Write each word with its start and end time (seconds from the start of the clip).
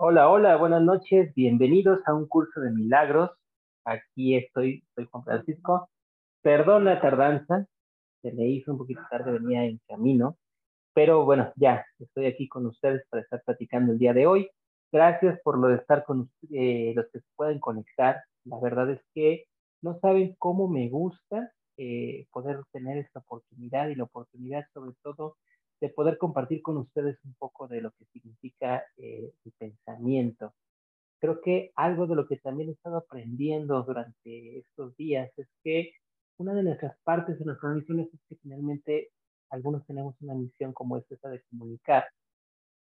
Hola, 0.00 0.28
hola, 0.28 0.54
buenas 0.56 0.80
noches, 0.82 1.34
bienvenidos 1.34 1.98
a 2.06 2.14
un 2.14 2.28
curso 2.28 2.60
de 2.60 2.70
milagros. 2.70 3.32
Aquí 3.84 4.36
estoy, 4.36 4.84
soy 4.94 5.06
Juan 5.06 5.24
Francisco. 5.24 5.90
Perdón 6.40 6.84
la 6.84 7.00
tardanza, 7.00 7.66
se 8.22 8.32
me 8.32 8.46
hizo 8.46 8.70
un 8.70 8.78
poquito 8.78 9.00
tarde, 9.10 9.32
venía 9.32 9.64
en 9.64 9.80
camino, 9.88 10.38
pero 10.94 11.24
bueno, 11.24 11.52
ya 11.56 11.84
estoy 11.98 12.26
aquí 12.26 12.48
con 12.48 12.66
ustedes 12.66 13.02
para 13.10 13.24
estar 13.24 13.42
platicando 13.44 13.90
el 13.90 13.98
día 13.98 14.12
de 14.12 14.28
hoy. 14.28 14.48
Gracias 14.92 15.40
por 15.42 15.58
lo 15.58 15.66
de 15.66 15.78
estar 15.78 16.04
con 16.04 16.30
eh, 16.52 16.92
los 16.94 17.06
que 17.12 17.18
se 17.18 17.26
pueden 17.34 17.58
conectar. 17.58 18.22
La 18.44 18.60
verdad 18.60 18.88
es 18.90 19.00
que 19.14 19.46
no 19.82 19.98
saben 19.98 20.36
cómo 20.38 20.68
me 20.68 20.88
gusta 20.90 21.50
eh, 21.76 22.28
poder 22.30 22.60
tener 22.70 22.98
esta 22.98 23.18
oportunidad 23.18 23.88
y 23.88 23.96
la 23.96 24.04
oportunidad 24.04 24.64
sobre 24.72 24.92
todo 25.02 25.38
de 25.80 25.88
poder 25.90 26.18
compartir 26.18 26.62
con 26.62 26.76
ustedes 26.78 27.18
un 27.24 27.34
poco 27.34 27.68
de 27.68 27.80
lo 27.80 27.90
que 27.92 28.04
significa 28.06 28.84
eh, 28.96 29.32
el 29.44 29.52
pensamiento. 29.58 30.54
Creo 31.20 31.40
que 31.40 31.72
algo 31.74 32.06
de 32.06 32.16
lo 32.16 32.26
que 32.26 32.36
también 32.36 32.68
he 32.70 32.72
estado 32.72 32.98
aprendiendo 32.98 33.82
durante 33.82 34.58
estos 34.58 34.96
días 34.96 35.30
es 35.36 35.48
que 35.62 35.92
una 36.38 36.54
de 36.54 36.62
nuestras 36.62 36.96
partes 37.02 37.38
de 37.38 37.44
nuestras 37.44 37.74
misiones 37.74 38.08
es 38.12 38.20
que 38.28 38.36
finalmente 38.36 39.10
algunos 39.50 39.84
tenemos 39.86 40.14
una 40.20 40.34
misión 40.34 40.72
como 40.72 40.96
es 40.96 41.10
esa 41.10 41.28
de 41.28 41.42
comunicar 41.50 42.04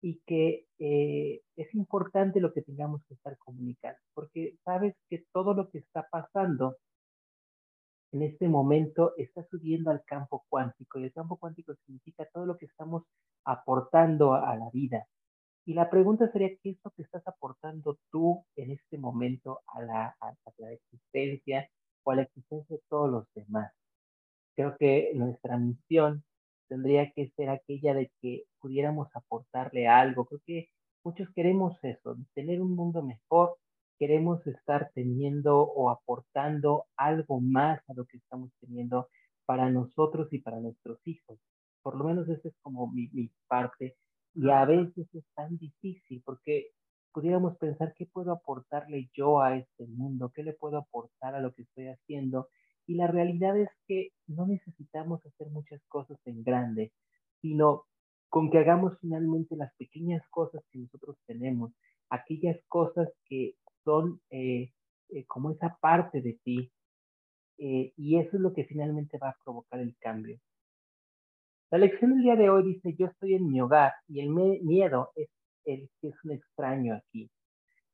y 0.02 0.20
que 0.26 0.66
eh, 0.78 1.42
es 1.56 1.74
importante 1.74 2.40
lo 2.40 2.52
que 2.52 2.62
tengamos 2.62 3.02
que 3.06 3.14
estar 3.14 3.36
comunicando, 3.38 3.98
porque 4.14 4.56
sabes 4.64 4.94
que 5.08 5.24
todo 5.32 5.52
lo 5.54 5.68
que 5.70 5.78
está 5.78 6.06
pasando 6.10 6.76
en 8.12 8.22
este 8.22 8.48
momento 8.48 9.14
está 9.16 9.44
subiendo 9.44 9.90
al 9.90 10.04
campo 10.04 10.44
cuántico 10.48 10.98
y 10.98 11.04
el 11.04 11.12
campo 11.12 11.36
cuántico 11.36 11.74
significa 11.86 12.26
todo 12.32 12.46
lo 12.46 12.56
que 12.56 12.66
estamos 12.66 13.04
aportando 13.44 14.34
a, 14.34 14.56
la 14.56 14.68
vida. 14.70 15.06
Y 15.64 15.74
la 15.74 15.88
pregunta 15.88 16.30
sería, 16.32 16.50
¿qué 16.62 16.70
es 16.70 16.78
lo 16.84 16.90
que 16.90 17.02
estás 17.02 17.26
aportando 17.26 17.98
tú 18.10 18.44
en 18.56 18.72
este 18.72 18.98
momento 18.98 19.60
a 19.68 19.82
la, 19.82 20.16
a 20.20 20.34
la 20.58 20.72
existencia 20.72 21.68
o 22.02 22.10
a 22.10 22.16
la 22.16 22.22
existencia 22.22 22.76
de 22.76 22.82
todos 22.88 23.10
los 23.10 23.24
demás? 23.34 23.72
Creo 24.56 24.76
que 24.76 25.12
nuestra 25.14 25.56
misión 25.56 26.24
tendría 26.68 27.10
que 27.12 27.30
ser 27.36 27.50
aquella 27.50 27.94
de 27.94 28.10
que 28.20 28.44
pudiéramos 28.60 29.08
aportarle 29.14 29.86
algo. 29.86 30.24
Creo 30.24 30.40
que 30.44 30.68
muchos 31.04 31.28
queremos 31.34 31.76
eso, 31.82 32.16
tener 32.34 32.60
un 32.60 32.74
mundo 32.74 33.02
mejor, 33.02 33.56
queremos 34.00 34.44
estar 34.46 34.90
teniendo 34.94 35.60
o 35.60 35.90
aportando 35.90 36.86
algo 36.96 37.38
más 37.42 37.82
a 37.86 37.92
lo 37.92 38.06
que 38.06 38.16
estamos 38.16 38.50
teniendo 38.58 39.08
para 39.44 39.68
nosotros 39.68 40.32
y 40.32 40.38
para 40.38 40.58
nuestros 40.58 40.98
hijos. 41.06 41.38
Por 41.82 41.98
lo 41.98 42.04
menos 42.04 42.26
esa 42.30 42.48
es 42.48 42.54
como 42.62 42.90
mi, 42.90 43.30
parte. 43.46 43.96
Y 44.34 44.48
a 44.48 44.64
veces 44.64 45.06
es 45.12 45.24
tan 45.34 45.58
difícil 45.58 46.22
porque 46.24 46.68
pudiéramos 47.12 47.58
pensar 47.58 47.92
qué 47.94 48.06
puedo 48.06 48.32
aportarle 48.32 49.10
yo 49.12 49.42
a 49.42 49.58
este 49.58 49.86
mundo, 49.86 50.32
qué 50.34 50.44
le 50.44 50.54
puedo 50.54 50.78
aportar 50.78 51.34
a 51.34 51.40
lo 51.40 51.52
que 51.52 51.62
estoy 51.62 51.88
haciendo. 51.88 52.48
Y 52.86 52.94
la 52.94 53.06
realidad 53.06 53.54
es 53.58 53.68
que 53.86 54.12
no 54.26 54.46
necesitamos 54.46 55.20
hacer 55.26 55.50
muchas 55.50 55.82
cosas 55.88 56.18
en 56.24 56.42
grande, 56.42 56.94
sino 57.42 57.84
con 58.30 58.50
que 58.50 58.58
hagamos 58.58 58.98
finalmente 59.02 59.56
las 59.56 59.74
pequeñas 59.74 60.26
cosas 60.30 60.62
que 60.70 60.78
nosotros 60.78 61.18
tenemos, 61.26 61.72
aquellas 62.08 62.56
cosas 62.68 63.10
que 63.26 63.56
son 63.84 64.20
eh, 64.30 64.72
eh, 65.10 65.24
como 65.26 65.50
esa 65.50 65.76
parte 65.80 66.20
de 66.20 66.38
ti. 66.44 66.70
Eh, 67.58 67.92
y 67.96 68.18
eso 68.18 68.36
es 68.36 68.42
lo 68.42 68.52
que 68.52 68.64
finalmente 68.64 69.18
va 69.18 69.30
a 69.30 69.36
provocar 69.44 69.80
el 69.80 69.94
cambio. 69.98 70.38
La 71.70 71.78
lección 71.78 72.12
del 72.12 72.22
día 72.22 72.36
de 72.36 72.50
hoy 72.50 72.64
dice, 72.64 72.94
yo 72.98 73.06
estoy 73.06 73.34
en 73.34 73.48
mi 73.48 73.60
hogar 73.60 73.92
y 74.08 74.20
el 74.20 74.30
miedo 74.30 75.12
es 75.14 75.28
el 75.64 75.88
que 76.00 76.08
es 76.08 76.14
un 76.24 76.32
extraño 76.32 76.94
aquí. 76.94 77.30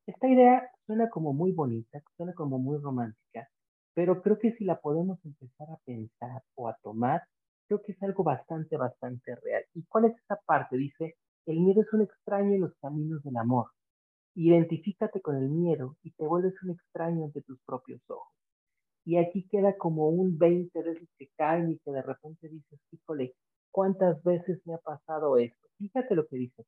Esta 0.07 0.27
idea 0.27 0.69
suena 0.85 1.09
como 1.09 1.33
muy 1.33 1.51
bonita, 1.51 2.01
suena 2.15 2.33
como 2.33 2.59
muy 2.59 2.77
romántica, 2.79 3.47
pero 3.93 4.21
creo 4.21 4.39
que 4.39 4.53
si 4.53 4.63
la 4.63 4.79
podemos 4.79 5.19
empezar 5.25 5.69
a 5.69 5.77
pensar 5.85 6.41
o 6.55 6.69
a 6.69 6.77
tomar, 6.81 7.23
creo 7.67 7.81
que 7.81 7.91
es 7.91 8.01
algo 8.01 8.23
bastante, 8.23 8.77
bastante 8.77 9.35
real. 9.35 9.63
¿Y 9.73 9.83
cuál 9.83 10.05
es 10.05 10.17
esa 10.23 10.37
parte? 10.45 10.77
Dice, 10.77 11.15
el 11.45 11.59
miedo 11.59 11.81
es 11.81 11.91
un 11.93 12.01
extraño 12.01 12.55
en 12.55 12.61
los 12.61 12.73
caminos 12.81 13.21
del 13.23 13.37
amor. 13.37 13.67
Identifícate 14.39 15.19
con 15.19 15.35
el 15.35 15.49
miedo 15.49 15.97
y 16.03 16.11
te 16.11 16.27
vuelves 16.27 16.53
un 16.61 16.69
extraño 16.69 17.25
ante 17.25 17.41
tus 17.41 17.59
propios 17.65 17.99
ojos. 18.07 18.31
Y 19.03 19.17
aquí 19.17 19.47
queda 19.49 19.75
como 19.75 20.09
un 20.09 20.37
20 20.37 20.79
veces 20.83 21.09
que 21.17 21.29
caen 21.35 21.71
y 21.71 21.79
que 21.79 21.89
de 21.89 22.03
repente 22.03 22.47
dices, 22.47 22.79
híjole, 22.91 23.33
¿cuántas 23.71 24.21
veces 24.21 24.61
me 24.65 24.75
ha 24.75 24.77
pasado 24.77 25.39
esto? 25.39 25.67
Fíjate 25.79 26.13
lo 26.13 26.27
que 26.27 26.35
dice. 26.35 26.63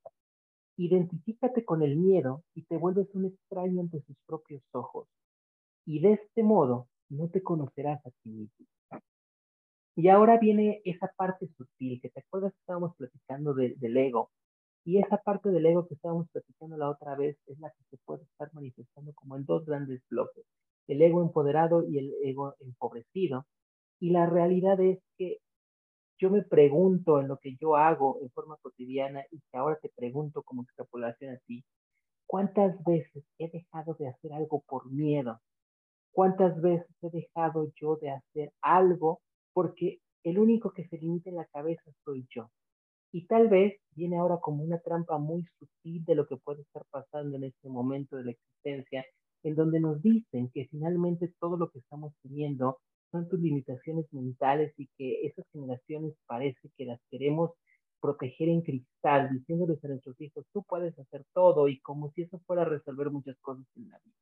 Identifícate 0.78 1.64
con 1.64 1.84
el 1.84 1.96
miedo 1.96 2.42
y 2.56 2.64
te 2.64 2.76
vuelves 2.76 3.14
un 3.14 3.26
extraño 3.26 3.82
ante 3.82 4.02
sus 4.02 4.18
propios 4.26 4.64
ojos. 4.72 5.08
Y 5.86 6.02
de 6.02 6.14
este 6.14 6.42
modo 6.42 6.88
no 7.10 7.30
te 7.30 7.44
conocerás 7.44 8.04
a 8.04 8.10
ti 8.24 8.30
mismo. 8.32 8.66
Y 9.96 10.08
ahora 10.08 10.40
viene 10.40 10.82
esa 10.86 11.14
parte 11.16 11.48
sutil, 11.56 12.02
que 12.02 12.10
te 12.10 12.22
acuerdas 12.22 12.52
que 12.54 12.62
estábamos 12.62 12.96
platicando 12.96 13.54
del 13.54 13.96
ego, 13.96 14.32
y 14.86 15.00
esa 15.00 15.18
parte 15.18 15.50
del 15.50 15.66
ego 15.66 15.88
que 15.88 15.96
estábamos 15.96 16.28
platicando 16.32 16.78
la 16.78 16.90
otra 16.90 17.16
vez 17.16 17.38
es 17.48 17.60
la 17.60 17.70
que 17.70 17.84
se 17.90 17.98
puede 18.06 18.24
estar 18.24 18.50
manifestando 18.54 19.14
como 19.14 19.36
en 19.38 19.46
dos 19.46 19.66
grandes 19.66 20.02
bloques, 20.10 20.46
el 20.88 21.02
ego 21.02 21.22
empoderado 21.22 21.84
y 21.88 22.00
el 22.00 22.14
ego 22.24 22.56
empobrecido. 22.60 23.46
Y 24.00 24.12
la 24.12 24.26
realidad 24.26 24.80
es 24.80 25.00
que 25.18 25.38
yo 26.20 26.30
me 26.30 26.44
pregunto 26.44 27.20
en 27.20 27.28
lo 27.28 27.38
que 27.38 27.56
yo 27.60 27.76
hago 27.76 28.20
en 28.22 28.30
forma 28.32 28.58
cotidiana 28.62 29.24
y 29.32 29.40
que 29.40 29.58
ahora 29.58 29.78
te 29.82 29.90
pregunto 29.96 30.44
como 30.44 30.64
extrapolación 30.64 31.36
a 31.36 31.40
ti, 31.46 31.64
¿cuántas 32.28 32.84
veces 32.84 33.24
he 33.38 33.50
dejado 33.50 33.96
de 34.00 34.10
hacer 34.10 34.34
algo 34.34 34.64
por 34.68 34.92
miedo? 34.92 35.40
¿Cuántas 36.12 36.60
veces 36.62 36.90
he 37.02 37.10
dejado 37.10 37.72
yo 37.80 37.96
de 37.98 38.12
hacer 38.12 38.52
algo 38.62 39.22
porque 39.54 40.00
el 40.24 40.40
único 40.40 40.72
que 40.72 40.88
se 40.88 40.98
limita 40.98 41.30
en 41.30 41.38
la 41.38 41.46
cabeza 41.46 41.92
soy 42.04 42.28
yo? 42.30 42.50
Y 43.12 43.26
tal 43.26 43.48
vez 43.50 43.74
viene 43.96 44.18
ahora 44.18 44.38
como 44.40 44.64
una 44.64 44.80
trampa 44.80 45.18
muy 45.18 45.44
sutil 45.58 46.06
de 46.06 46.16
lo 46.16 46.28
que 46.28 46.38
puede 46.38 46.62
estar 46.62 46.84
pasando 46.92 47.38
en 47.38 47.46
este 47.46 47.68
momento 47.68 48.18
de 48.18 48.26
la 48.26 48.32
existencia, 48.32 49.06
en 49.44 49.56
donde 49.56 49.80
nos 49.80 50.02
dicen 50.02 50.50
que 50.54 50.68
finalmente 50.70 51.34
todo 51.40 51.58
lo 51.58 51.70
que 51.70 51.80
estamos 51.80 52.14
teniendo 52.22 52.80
son 53.12 53.28
tus 53.28 53.40
limitaciones 53.40 54.06
mentales 54.12 54.74
y 54.78 54.88
que 54.98 55.26
esas 55.26 55.46
generaciones 55.52 56.14
parece 56.28 56.70
que 56.78 56.86
las 56.86 57.00
queremos 57.10 57.52
proteger 58.00 58.50
en 58.50 58.62
cristal, 58.62 59.30
diciéndoles 59.32 59.84
a 59.84 59.88
nuestros 59.90 60.20
hijos, 60.22 60.46
tú 60.54 60.64
puedes 60.64 60.98
hacer 60.98 61.26
todo 61.34 61.68
y 61.68 61.80
como 61.82 62.12
si 62.12 62.22
eso 62.24 62.40
fuera 62.46 62.62
a 62.62 62.66
resolver 62.66 63.10
muchas 63.10 63.38
cosas 63.42 63.66
en 63.76 63.90
la 63.90 64.00
vida. 64.06 64.16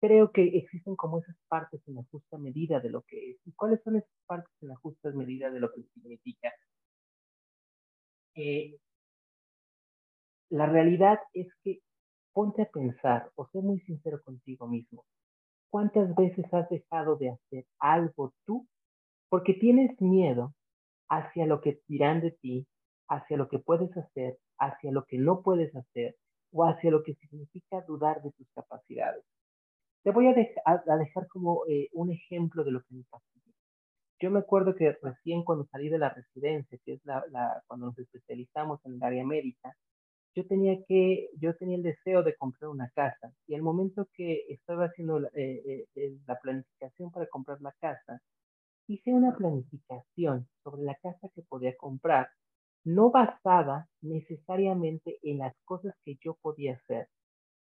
Creo 0.00 0.32
que 0.32 0.42
existen 0.58 0.96
como 0.96 1.20
esas 1.20 1.36
partes 1.48 1.80
en 1.86 1.94
la 1.94 2.04
justa 2.10 2.36
medida 2.36 2.80
de 2.80 2.90
lo 2.90 3.02
que 3.02 3.30
es. 3.30 3.36
¿Y 3.46 3.52
cuáles 3.52 3.82
son 3.82 3.96
esas 3.96 4.10
partes 4.26 4.52
en 4.60 4.68
la 4.68 4.76
justa 4.76 5.10
medida 5.12 5.50
de 5.50 5.60
lo 5.60 5.72
que 5.72 5.82
significa? 5.94 6.52
Eh, 8.34 8.76
la 10.50 10.66
realidad 10.66 11.18
es 11.32 11.48
que 11.62 11.80
ponte 12.32 12.62
a 12.62 12.70
pensar 12.70 13.30
o 13.36 13.46
sé 13.46 13.60
muy 13.60 13.80
sincero 13.80 14.20
contigo 14.22 14.66
mismo. 14.66 15.04
¿Cuántas 15.70 16.14
veces 16.14 16.44
has 16.52 16.68
dejado 16.68 17.16
de 17.16 17.30
hacer 17.30 17.66
algo 17.78 18.32
tú 18.44 18.66
porque 19.28 19.54
tienes 19.54 20.00
miedo 20.00 20.54
hacia 21.08 21.46
lo 21.46 21.60
que 21.60 21.80
dirán 21.88 22.20
de 22.20 22.32
ti, 22.32 22.66
hacia 23.08 23.36
lo 23.36 23.48
que 23.48 23.58
puedes 23.58 23.96
hacer, 23.96 24.38
hacia 24.58 24.92
lo 24.92 25.04
que 25.04 25.18
no 25.18 25.42
puedes 25.42 25.74
hacer 25.74 26.16
o 26.52 26.64
hacia 26.64 26.90
lo 26.90 27.02
que 27.02 27.14
significa 27.14 27.82
dudar 27.86 28.22
de 28.22 28.32
tus 28.32 28.48
capacidades? 28.54 29.24
Te 30.02 30.10
voy 30.10 30.28
a, 30.28 30.34
dejar 30.34 31.28
como 31.28 31.64
eh, 31.66 31.88
un 31.92 32.12
ejemplo 32.12 32.62
de 32.62 32.72
lo 32.72 32.80
que 32.82 32.94
me 32.94 33.04
pasa 33.10 33.33
yo 34.24 34.30
me 34.30 34.38
acuerdo 34.38 34.74
que 34.74 34.96
recién 35.02 35.44
cuando 35.44 35.66
salí 35.66 35.90
de 35.90 35.98
la 35.98 36.08
residencia, 36.08 36.78
que 36.82 36.94
es 36.94 37.04
la, 37.04 37.22
la, 37.30 37.62
cuando 37.66 37.86
nos 37.86 37.98
especializamos 37.98 38.80
en 38.86 38.94
el 38.94 39.02
área 39.02 39.22
médica, 39.22 39.76
yo 40.34 40.46
tenía 40.46 40.82
que, 40.88 41.28
yo 41.38 41.54
tenía 41.56 41.76
el 41.76 41.82
deseo 41.82 42.22
de 42.22 42.34
comprar 42.34 42.70
una 42.70 42.88
casa 42.94 43.34
y 43.46 43.54
al 43.54 43.60
momento 43.60 44.08
que 44.14 44.46
estaba 44.48 44.86
haciendo 44.86 45.20
la, 45.20 45.28
eh, 45.34 45.62
eh, 45.66 45.86
eh, 45.96 46.16
la 46.26 46.38
planificación 46.40 47.10
para 47.10 47.26
comprar 47.26 47.60
la 47.60 47.72
casa, 47.78 48.18
hice 48.88 49.12
una 49.12 49.36
planificación 49.36 50.48
sobre 50.62 50.84
la 50.84 50.94
casa 51.02 51.28
que 51.34 51.42
podía 51.42 51.76
comprar, 51.76 52.28
no 52.82 53.10
basada 53.10 53.86
necesariamente 54.00 55.18
en 55.22 55.38
las 55.38 55.54
cosas 55.66 55.94
que 56.02 56.16
yo 56.24 56.38
podía 56.40 56.76
hacer, 56.76 57.08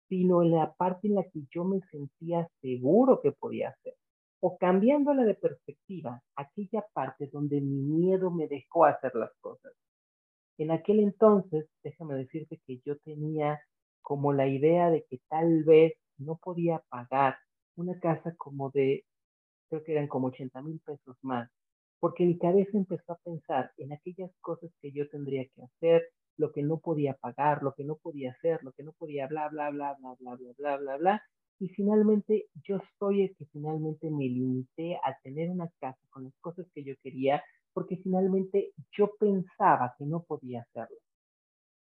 sino 0.07 0.41
en 0.41 0.49
la 0.51 0.73
parte 0.73 1.09
en 1.09 1.15
la 1.15 1.23
que 1.25 1.43
yo 1.51 1.63
me 1.63 1.79
sentía 1.91 2.49
seguro 2.59 3.21
que 3.21 3.33
podía 3.33 3.69
hacer 3.69 3.93
o 4.41 4.57
cambiándola 4.57 5.23
de 5.25 5.35
perspectiva, 5.35 6.21
aquella 6.35 6.85
parte 6.93 7.29
donde 7.31 7.61
mi 7.61 7.81
miedo 7.81 8.31
me 8.31 8.47
dejó 8.47 8.85
hacer 8.85 9.13
las 9.15 9.31
cosas. 9.41 9.73
En 10.57 10.71
aquel 10.71 10.99
entonces, 10.99 11.67
déjame 11.83 12.15
decirte 12.15 12.59
que 12.65 12.79
yo 12.85 12.97
tenía 12.99 13.59
como 14.01 14.33
la 14.33 14.47
idea 14.47 14.89
de 14.89 15.05
que 15.09 15.19
tal 15.29 15.63
vez 15.63 15.93
no 16.17 16.37
podía 16.37 16.81
pagar 16.89 17.37
una 17.75 17.99
casa 17.99 18.33
como 18.37 18.69
de, 18.71 19.05
creo 19.69 19.83
que 19.83 19.93
eran 19.93 20.07
como 20.07 20.27
80 20.27 20.61
mil 20.61 20.79
pesos 20.85 21.17
más, 21.21 21.49
porque 21.99 22.25
mi 22.25 22.37
cabeza 22.37 22.77
empezó 22.77 23.13
a 23.13 23.19
pensar 23.23 23.71
en 23.77 23.93
aquellas 23.93 24.31
cosas 24.41 24.71
que 24.81 24.91
yo 24.91 25.09
tendría 25.09 25.45
que 25.55 25.63
hacer, 25.63 26.03
lo 26.37 26.51
que 26.51 26.63
no 26.63 26.79
podía 26.79 27.15
pagar, 27.15 27.63
lo 27.63 27.73
que 27.73 27.83
no 27.83 27.97
podía 27.97 28.31
hacer, 28.31 28.63
lo 28.63 28.71
que 28.71 28.83
no 28.83 28.93
podía 28.93 29.27
bla, 29.27 29.49
bla, 29.49 29.69
bla, 29.71 29.95
bla, 29.99 30.15
bla, 30.19 30.35
bla, 30.35 30.53
bla, 30.57 30.77
bla, 30.77 30.97
bla. 30.97 31.23
Y 31.59 31.69
finalmente 31.69 32.47
yo 32.63 32.79
soy 32.97 33.23
el 33.23 33.35
que 33.35 33.45
finalmente 33.47 34.09
me 34.09 34.25
limité 34.25 34.95
a 34.95 35.17
tener 35.23 35.49
una 35.49 35.69
casa 35.79 35.99
con 36.09 36.23
las 36.23 36.33
cosas 36.39 36.65
que 36.73 36.83
yo 36.83 36.93
quería, 37.03 37.43
porque 37.73 37.97
finalmente 37.97 38.71
yo 38.97 39.11
pensaba 39.19 39.93
que 39.97 40.05
no 40.05 40.23
podía 40.23 40.61
hacerlo. 40.61 40.97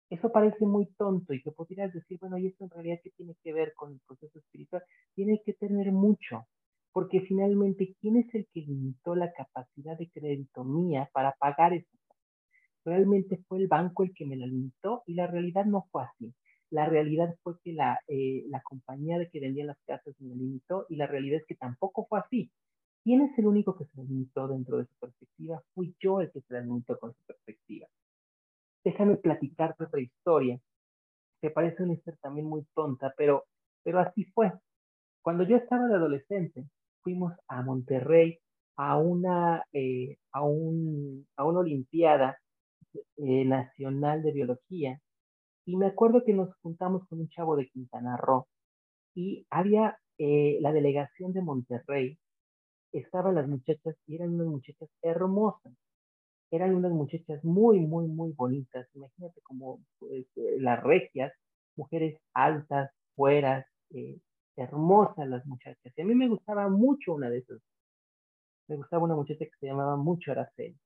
Eso 0.09 0.31
parece 0.31 0.65
muy 0.65 0.88
tonto 0.97 1.33
y 1.33 1.41
que 1.41 1.51
podrías 1.51 1.94
decir, 1.94 2.19
bueno, 2.19 2.38
¿y 2.38 2.47
esto 2.47 2.65
en 2.65 2.69
realidad 2.69 3.00
qué 3.01 3.12
tiene 3.12 3.33
que 3.44 3.53
ver 3.53 3.73
con 3.75 3.94
el 3.94 4.01
proceso 4.06 4.39
espiritual? 4.39 4.83
Tiene 5.15 5.41
que 5.45 5.53
tener 5.53 5.91
mucho, 5.94 6.47
porque 6.91 7.21
finalmente, 7.21 7.95
¿quién 8.01 8.18
es 8.18 8.35
el 8.35 8.45
que 8.53 8.62
limitó 8.62 9.15
la 9.15 9.31
capacidad 9.31 9.97
de 9.97 10.09
crédito 10.09 10.65
mía 10.65 11.09
para 11.13 11.31
pagar 11.39 11.73
esa 11.73 11.88
Realmente 12.83 13.38
fue 13.47 13.59
el 13.59 13.68
banco 13.68 14.03
el 14.03 14.13
que 14.13 14.25
me 14.25 14.35
la 14.35 14.47
limitó 14.47 15.03
y 15.06 15.13
la 15.13 15.27
realidad 15.27 15.65
no 15.65 15.88
fue 15.91 16.03
así. 16.03 16.33
La 16.71 16.85
realidad 16.88 17.35
fue 17.44 17.53
que 17.63 17.73
la, 17.73 18.00
eh, 18.07 18.45
la 18.50 18.62
compañía 18.63 19.19
de 19.19 19.29
que 19.29 19.39
vendía 19.39 19.65
las 19.65 19.77
casas 19.85 20.15
me 20.19 20.35
limitó 20.35 20.85
y 20.89 20.95
la 20.95 21.07
realidad 21.07 21.41
es 21.41 21.45
que 21.45 21.56
tampoco 21.56 22.07
fue 22.07 22.19
así. 22.19 22.51
¿Quién 23.03 23.21
es 23.21 23.38
el 23.38 23.47
único 23.47 23.77
que 23.77 23.85
se 23.85 24.03
limitó 24.03 24.47
dentro 24.47 24.77
de 24.77 24.85
su 24.85 24.95
perspectiva? 25.00 25.62
Fui 25.73 25.95
yo 26.00 26.21
el 26.21 26.31
que 26.31 26.41
se 26.41 26.62
limitó 26.62 26.97
con 27.00 27.13
su 27.13 27.23
perspectiva 27.25 27.88
déjame 28.83 29.18
platicarte 29.18 29.83
otra 29.83 30.01
historia, 30.01 30.59
que 31.41 31.50
parece 31.50 31.83
una 31.83 31.94
historia 31.94 32.19
también 32.21 32.47
muy 32.47 32.65
tonta, 32.73 33.13
pero, 33.18 33.45
pero 33.83 34.00
así 34.00 34.25
fue. 34.25 34.51
Cuando 35.21 35.44
yo 35.44 35.57
estaba 35.57 35.88
de 35.88 35.95
adolescente, 35.95 36.65
fuimos 37.03 37.33
a 37.47 37.62
Monterrey 37.62 38.39
a 38.75 38.97
una, 38.97 39.63
eh, 39.73 40.18
a 40.31 40.44
un, 40.44 41.27
a 41.35 41.45
una 41.45 41.59
olimpiada 41.59 42.38
eh, 43.18 43.45
nacional 43.45 44.23
de 44.23 44.31
biología 44.31 45.00
y 45.66 45.78
me 45.78 45.88
acuerdo 45.88 46.24
que 46.24 46.34
nos 46.34 46.54
juntamos 46.62 47.08
con 47.08 47.19
un 47.19 47.30
chavo 47.30 47.56
de 47.56 47.68
Quintana 47.69 48.18
Roo 48.18 48.48
y 49.16 49.46
había 49.50 49.98
eh, 50.18 50.58
la 50.62 50.72
delegación 50.72 51.34
de 51.34 51.42
Monterrey, 51.42 52.18
estaban 52.92 53.36
las 53.36 53.48
muchachas 53.48 53.96
y 54.08 54.16
eran 54.16 54.34
unas 54.36 54.48
muchachas 54.48 54.90
hermosas, 55.02 55.74
eran 56.52 56.75
unas 56.75 56.92
muchachas 56.92 57.44
muy, 57.44 57.80
muy, 57.80 58.08
muy 58.08 58.34
bonitas. 58.34 58.88
Imagínate 58.94 59.42
como 59.42 59.80
pues, 60.00 60.25
eh, 60.36 60.58
las 60.60 60.81
regias, 60.84 61.34
mujeres 61.75 62.19
altas, 62.34 62.92
fueras, 63.16 63.66
eh, 63.92 64.19
hermosas 64.57 65.28
las 65.28 65.46
muchachas. 65.46 65.94
Y 65.96 66.02
a 66.02 66.06
mí 66.06 66.16
me 66.16 66.28
gustaba 66.28 66.69
mucho 66.69 67.14
una 67.16 67.30
de 67.30 67.40
esas. 67.40 67.62
Me 68.68 68.78
gustaba 68.78 69.04
una 69.04 69.16
muchacha 69.16 69.46
que 69.46 69.52
se 69.60 69.68
llamaba 69.68 69.96
mucho 69.98 70.31
Araceli. 70.31 70.78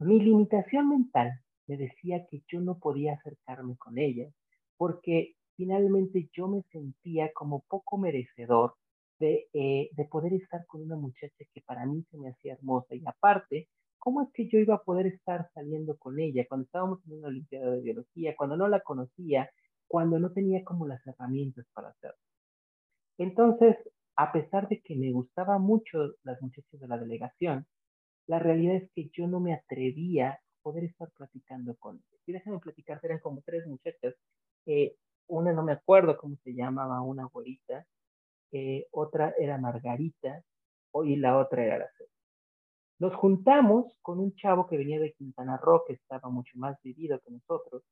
Mi 0.00 0.20
limitación 0.20 0.88
mental 0.88 1.43
me 1.66 1.76
decía 1.76 2.26
que 2.30 2.42
yo 2.48 2.60
no 2.60 2.78
podía 2.78 3.14
acercarme 3.14 3.76
con 3.76 3.98
ella 3.98 4.28
porque 4.76 5.34
finalmente 5.56 6.28
yo 6.32 6.48
me 6.48 6.62
sentía 6.72 7.32
como 7.32 7.64
poco 7.68 7.98
merecedor 7.98 8.74
de, 9.18 9.46
eh, 9.52 9.90
de 9.92 10.04
poder 10.06 10.34
estar 10.34 10.66
con 10.66 10.82
una 10.82 10.96
muchacha 10.96 11.44
que 11.52 11.60
para 11.62 11.86
mí 11.86 12.04
se 12.10 12.18
me 12.18 12.30
hacía 12.30 12.54
hermosa 12.54 12.94
y 12.94 13.02
aparte 13.06 13.68
¿cómo 14.04 14.20
es 14.20 14.28
que 14.34 14.46
yo 14.48 14.58
iba 14.58 14.74
a 14.74 14.82
poder 14.82 15.06
estar 15.06 15.48
saliendo 15.54 15.96
con 15.96 16.20
ella 16.20 16.44
cuando 16.46 16.66
estábamos 16.66 17.00
en 17.06 17.14
una 17.14 17.28
Olimpiada 17.28 17.70
de 17.70 17.80
Biología, 17.80 18.36
cuando 18.36 18.54
no 18.54 18.68
la 18.68 18.80
conocía, 18.80 19.50
cuando 19.86 20.18
no 20.18 20.30
tenía 20.30 20.62
como 20.62 20.86
las 20.86 21.04
herramientas 21.06 21.64
para 21.72 21.88
hacerlo? 21.88 22.18
Entonces, 23.16 23.78
a 24.16 24.30
pesar 24.30 24.68
de 24.68 24.82
que 24.82 24.94
me 24.94 25.10
gustaba 25.10 25.58
mucho 25.58 26.16
las 26.22 26.40
muchachas 26.42 26.78
de 26.78 26.86
la 26.86 26.98
delegación, 26.98 27.66
la 28.26 28.38
realidad 28.38 28.76
es 28.76 28.90
que 28.94 29.08
yo 29.10 29.26
no 29.26 29.40
me 29.40 29.54
atrevía 29.54 30.38
poder 30.64 30.84
estar 30.84 31.10
platicando 31.10 31.76
con 31.76 31.96
ellas. 31.96 32.22
Y 32.26 32.32
déjame 32.32 32.58
platicar, 32.58 32.98
eran 33.02 33.20
como 33.20 33.42
tres 33.42 33.66
muchachas. 33.66 34.14
Eh, 34.66 34.96
una 35.28 35.52
no 35.52 35.62
me 35.62 35.72
acuerdo 35.72 36.16
cómo 36.16 36.36
se 36.42 36.54
llamaba, 36.54 37.02
una 37.02 37.24
abuelita, 37.24 37.86
eh, 38.50 38.86
otra 38.90 39.34
era 39.38 39.58
Margarita, 39.58 40.42
y 41.04 41.16
la 41.16 41.38
otra 41.38 41.64
era 41.64 41.74
Araceli. 41.76 42.10
Nos 42.98 43.14
juntamos 43.14 43.98
con 44.00 44.20
un 44.20 44.34
chavo 44.36 44.66
que 44.66 44.76
venía 44.76 45.00
de 45.00 45.12
Quintana 45.12 45.56
Roo, 45.56 45.84
que 45.86 45.94
estaba 45.94 46.30
mucho 46.30 46.56
más 46.56 46.80
vivido 46.82 47.20
que 47.20 47.32
nosotros, 47.32 47.82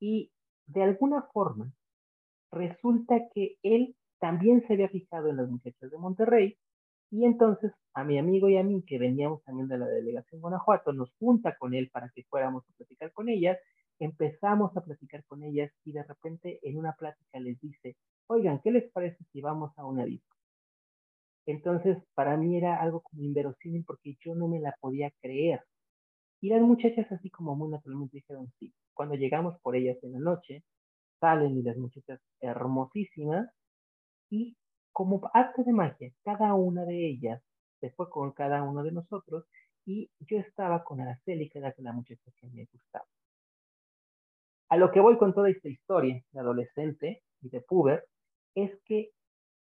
y 0.00 0.32
de 0.66 0.82
alguna 0.82 1.22
forma 1.32 1.70
resulta 2.50 3.28
que 3.34 3.58
él 3.62 3.94
también 4.18 4.66
se 4.66 4.72
había 4.72 4.88
fijado 4.88 5.28
en 5.28 5.36
las 5.36 5.48
muchachas 5.48 5.90
de 5.90 5.98
Monterrey, 5.98 6.58
y 7.10 7.24
entonces 7.24 7.72
a 7.94 8.04
mi 8.04 8.18
amigo 8.18 8.48
y 8.48 8.56
a 8.58 8.62
mí, 8.62 8.82
que 8.86 8.98
veníamos 8.98 9.42
también 9.44 9.68
de 9.68 9.78
la 9.78 9.86
delegación 9.86 10.40
Guanajuato, 10.40 10.92
nos 10.92 11.10
junta 11.18 11.56
con 11.56 11.72
él 11.74 11.88
para 11.90 12.10
que 12.14 12.24
fuéramos 12.24 12.62
a 12.68 12.72
platicar 12.74 13.12
con 13.12 13.28
ellas, 13.28 13.58
empezamos 13.98 14.76
a 14.76 14.84
platicar 14.84 15.24
con 15.24 15.42
ellas 15.42 15.72
y 15.84 15.92
de 15.92 16.02
repente 16.02 16.60
en 16.62 16.76
una 16.78 16.92
plática 16.92 17.40
les 17.40 17.58
dice, 17.60 17.96
oigan, 18.26 18.60
¿qué 18.62 18.70
les 18.70 18.90
parece 18.92 19.24
si 19.32 19.40
vamos 19.40 19.72
a 19.78 19.86
una 19.86 20.04
disco? 20.04 20.36
Entonces, 21.46 21.96
para 22.14 22.36
mí 22.36 22.56
era 22.56 22.80
algo 22.82 23.00
como 23.00 23.22
inverosímil 23.22 23.84
porque 23.86 24.16
yo 24.20 24.34
no 24.34 24.48
me 24.48 24.60
la 24.60 24.76
podía 24.80 25.10
creer. 25.22 25.62
Y 26.40 26.50
las 26.50 26.60
muchachas 26.60 27.10
así 27.12 27.30
como 27.30 27.54
muy 27.54 27.70
naturalmente 27.70 28.18
dijeron 28.18 28.52
sí. 28.58 28.74
Cuando 28.94 29.14
llegamos 29.14 29.58
por 29.62 29.76
ellas 29.76 29.96
en 30.02 30.12
la 30.12 30.18
noche, 30.18 30.64
salen 31.20 31.56
y 31.56 31.62
las 31.62 31.76
muchachas 31.76 32.20
hermosísimas 32.40 33.48
y 34.28 34.56
como 34.96 35.20
arte 35.34 35.62
de 35.62 35.74
magia, 35.74 36.10
cada 36.24 36.54
una 36.54 36.86
de 36.86 37.06
ellas 37.06 37.42
se 37.80 37.90
fue 37.90 38.08
con 38.08 38.32
cada 38.32 38.62
uno 38.62 38.82
de 38.82 38.92
nosotros 38.92 39.44
y 39.84 40.10
yo 40.20 40.38
estaba 40.38 40.84
con 40.84 41.02
Araceli, 41.02 41.50
que 41.50 41.58
era 41.58 41.74
la 41.76 41.92
muchacha 41.92 42.30
que 42.40 42.46
me 42.46 42.64
gustaba. 42.72 43.04
A 44.70 44.78
lo 44.78 44.90
que 44.90 45.00
voy 45.00 45.18
con 45.18 45.34
toda 45.34 45.50
esta 45.50 45.68
historia 45.68 46.24
de 46.30 46.40
adolescente 46.40 47.22
y 47.42 47.50
de 47.50 47.60
puber 47.60 48.06
es 48.54 48.70
que 48.86 49.10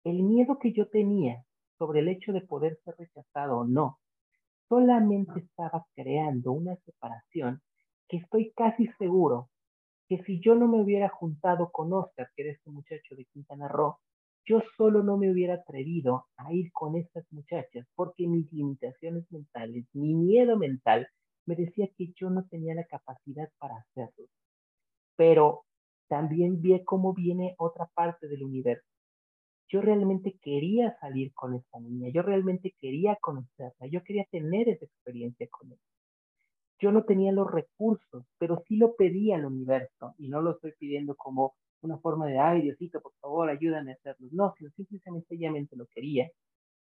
el 0.05 0.23
miedo 0.23 0.59
que 0.59 0.73
yo 0.73 0.89
tenía 0.89 1.45
sobre 1.77 2.01
el 2.01 2.09
hecho 2.09 2.33
de 2.33 2.41
poder 2.41 2.79
ser 2.83 2.95
rechazado 2.97 3.59
o 3.59 3.67
no. 3.67 3.99
Solamente 4.71 5.41
estaba 5.41 5.85
creando 5.95 6.53
una 6.53 6.77
separación 6.77 7.61
que 8.09 8.17
estoy 8.17 8.55
casi 8.57 8.87
seguro 8.99 9.51
que 10.09 10.25
si 10.25 10.41
yo 10.41 10.55
no 10.55 10.67
me 10.67 10.81
hubiera 10.81 11.11
juntado 11.11 11.71
con 11.71 11.93
Oscar, 11.93 12.31
que 12.35 12.45
era 12.45 12.53
este 12.53 12.71
muchacho 12.71 13.15
de 13.15 13.27
Quintana 13.27 13.69
Roo, 13.69 13.99
yo 14.45 14.63
solo 14.77 15.03
no 15.03 15.17
me 15.17 15.31
hubiera 15.31 15.55
atrevido 15.55 16.27
a 16.37 16.53
ir 16.53 16.73
con 16.73 16.97
estas 16.97 17.25
muchachas 17.31 17.87
porque 17.95 18.27
mis 18.27 18.51
limitaciones 18.53 19.31
mentales, 19.31 19.87
mi 19.93 20.15
miedo 20.15 20.57
mental, 20.57 21.09
me 21.47 21.57
decía 21.57 21.89
que 21.97 22.13
yo 22.17 22.31
no 22.31 22.47
tenía 22.49 22.75
la 22.75 22.85
capacidad 22.85 23.49
para 23.59 23.77
hacerlo. 23.77 24.27
Pero 25.17 25.65
también 26.09 26.61
vi 26.61 26.83
cómo 26.85 27.15
viene 27.15 27.55
otra 27.59 27.89
parte 27.95 28.29
del 28.29 28.43
universo 28.45 28.91
yo 29.71 29.81
realmente 29.81 30.37
quería 30.43 30.97
salir 30.99 31.33
con 31.33 31.55
esta 31.55 31.79
niña, 31.79 32.11
yo 32.13 32.23
realmente 32.23 32.75
quería 32.81 33.17
conocerla, 33.21 33.87
yo 33.89 34.03
quería 34.03 34.25
tener 34.31 34.69
esa 34.69 34.85
experiencia 34.85 35.47
con 35.49 35.69
ella. 35.69 35.81
Yo 36.81 36.91
no 36.91 37.05
tenía 37.05 37.31
los 37.31 37.49
recursos, 37.51 38.25
pero 38.39 38.65
sí 38.67 38.77
lo 38.77 38.97
pedía 38.97 39.37
al 39.37 39.45
universo 39.45 40.15
y 40.19 40.29
no 40.29 40.43
lo 40.43 40.53
estoy 40.53 40.73
pidiendo 40.79 41.15
como 41.15 41.55
una 41.83 41.99
forma 41.99 42.27
de, 42.27 42.39
ay 42.39 42.63
Diosito, 42.63 43.01
por 43.01 43.13
favor, 43.21 43.49
ayúdame 43.49 43.93
a 43.93 43.95
hacerlo. 43.95 44.29
No, 44.33 44.55
sino 44.57 44.71
simplemente 44.71 45.27
sencillamente 45.29 45.77
lo 45.77 45.87
quería. 45.87 46.29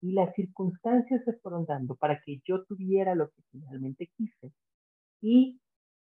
Y 0.01 0.13
las 0.13 0.33
circunstancias 0.35 1.21
se 1.25 1.33
fueron 1.39 1.65
dando 1.65 1.95
para 1.95 2.19
que 2.25 2.41
yo 2.45 2.63
tuviera 2.65 3.15
lo 3.15 3.29
que 3.29 3.41
finalmente 3.51 4.09
quise. 4.17 4.51
Y 5.21 5.59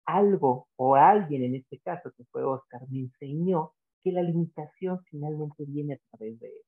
algo 0.05 0.69
o 0.76 0.95
alguien 0.95 1.45
en 1.45 1.57
este 1.57 1.78
caso, 1.81 2.12
que 2.16 2.25
fue 2.31 2.45
Oscar, 2.45 2.83
me 2.90 3.00
enseñó 3.00 3.73
que 4.02 4.12
la 4.12 4.23
limitación 4.23 5.00
finalmente 5.11 5.64
viene 5.66 5.95
a 5.95 5.99
través 6.11 6.38
de 6.38 6.47
él. 6.47 6.62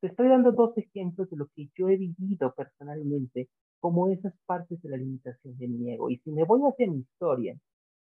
Te 0.00 0.08
estoy 0.08 0.28
dando 0.28 0.52
dos 0.52 0.76
ejemplos 0.76 1.30
de 1.30 1.36
lo 1.36 1.46
que 1.54 1.68
yo 1.76 1.88
he 1.88 1.96
vivido 1.96 2.52
personalmente 2.54 3.48
como 3.80 4.08
esas 4.08 4.34
partes 4.44 4.80
de 4.82 4.90
la 4.90 4.96
limitación 4.96 5.56
de 5.56 5.68
mi 5.68 5.92
ego. 5.92 6.10
Y 6.10 6.18
si 6.18 6.30
me 6.32 6.44
voy 6.44 6.60
hacia 6.68 6.90
mi 6.90 6.98
historia, 6.98 7.56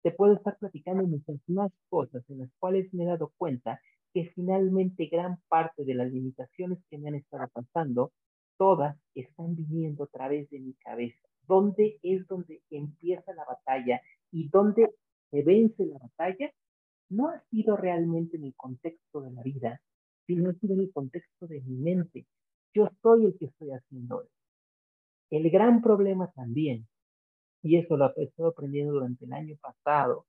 te 0.02 0.12
puedo 0.12 0.34
estar 0.34 0.58
platicando 0.58 1.04
muchas 1.04 1.38
más 1.48 1.72
cosas 1.90 2.24
en 2.30 2.40
las 2.40 2.50
cuales 2.60 2.94
me 2.94 3.04
he 3.04 3.08
dado 3.08 3.32
cuenta 3.38 3.82
que 4.14 4.32
finalmente 4.36 5.08
gran 5.08 5.40
parte 5.48 5.84
de 5.86 5.94
las 5.94 6.12
limitaciones 6.12 6.80
que 6.90 6.98
me 6.98 7.10
han 7.10 7.16
estado 7.16 7.48
pasando, 7.54 8.12
todas 8.58 8.98
están 9.14 9.56
viniendo 9.56 10.06
a 10.06 10.08
través 10.08 10.50
de 10.50 10.60
mi 10.60 10.74
cabeza. 10.74 11.28
¿Dónde 11.48 12.00
es 12.04 12.28
donde 12.28 12.62
empieza 12.70 13.34
la 13.34 13.46
batalla 13.46 14.02
y 14.32 14.50
dónde 14.50 14.90
se 15.32 15.44
vence 15.44 15.86
la 15.86 16.00
batalla? 16.00 16.52
no 17.10 17.30
ha 17.30 17.42
sido 17.50 17.76
realmente 17.76 18.38
en 18.38 18.46
el 18.46 18.56
contexto 18.56 19.22
de 19.22 19.32
la 19.32 19.42
vida, 19.42 19.82
sino 20.28 20.50
ha 20.50 20.54
sido 20.54 20.76
contexto 20.94 21.48
de 21.48 21.62
mi 21.62 21.76
mente. 21.78 22.26
Yo 22.74 22.90
soy 23.02 23.26
el 23.26 23.38
que 23.38 23.46
estoy 23.46 23.72
haciendo 23.72 24.22
eso. 24.22 24.32
El 25.32 25.50
gran 25.50 25.82
problema 25.82 26.32
también, 26.32 26.88
y 27.62 27.78
eso 27.78 27.98
lo 27.98 28.14
he 28.18 28.24
estado 28.24 28.50
aprendiendo 28.50 28.94
durante 28.94 29.26
el 29.26 29.34
año 29.34 29.56
pasado, 29.62 30.26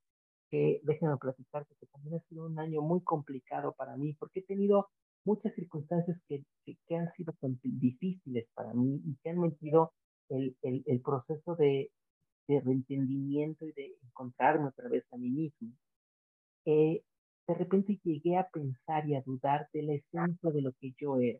que 0.49 0.81
déjenme 0.83 1.17
platicar 1.17 1.65
que 1.67 1.85
también 1.87 2.15
ha 2.15 2.27
sido 2.27 2.45
un 2.45 2.59
año 2.59 2.81
muy 2.81 3.01
complicado 3.01 3.73
para 3.73 3.95
mí, 3.95 4.13
porque 4.13 4.41
he 4.41 4.43
tenido 4.43 4.89
muchas 5.23 5.53
circunstancias 5.55 6.17
que, 6.27 6.43
que, 6.65 6.95
han 6.95 7.11
sido 7.13 7.33
difíciles 7.63 8.47
para 8.53 8.73
mí 8.73 9.01
y 9.05 9.15
que 9.23 9.29
han 9.29 9.39
metido 9.39 9.93
el, 10.29 10.55
el, 10.61 10.83
el 10.85 11.01
proceso 11.01 11.55
de, 11.55 11.91
de 12.47 12.59
reentendimiento 12.59 13.65
y 13.65 13.71
de 13.73 13.95
encontrarme 14.03 14.67
otra 14.67 14.89
vez 14.89 15.05
a 15.11 15.17
mí 15.17 15.29
mismo, 15.29 15.69
eh, 16.65 17.03
de 17.47 17.53
repente 17.53 17.99
llegué 18.03 18.37
a 18.37 18.47
pensar 18.49 19.07
y 19.07 19.15
a 19.15 19.21
dudar 19.21 19.67
de 19.73 19.83
la 19.83 19.93
esencia 19.93 20.51
de 20.51 20.61
lo 20.61 20.73
que 20.73 20.93
yo 20.97 21.17
era. 21.17 21.39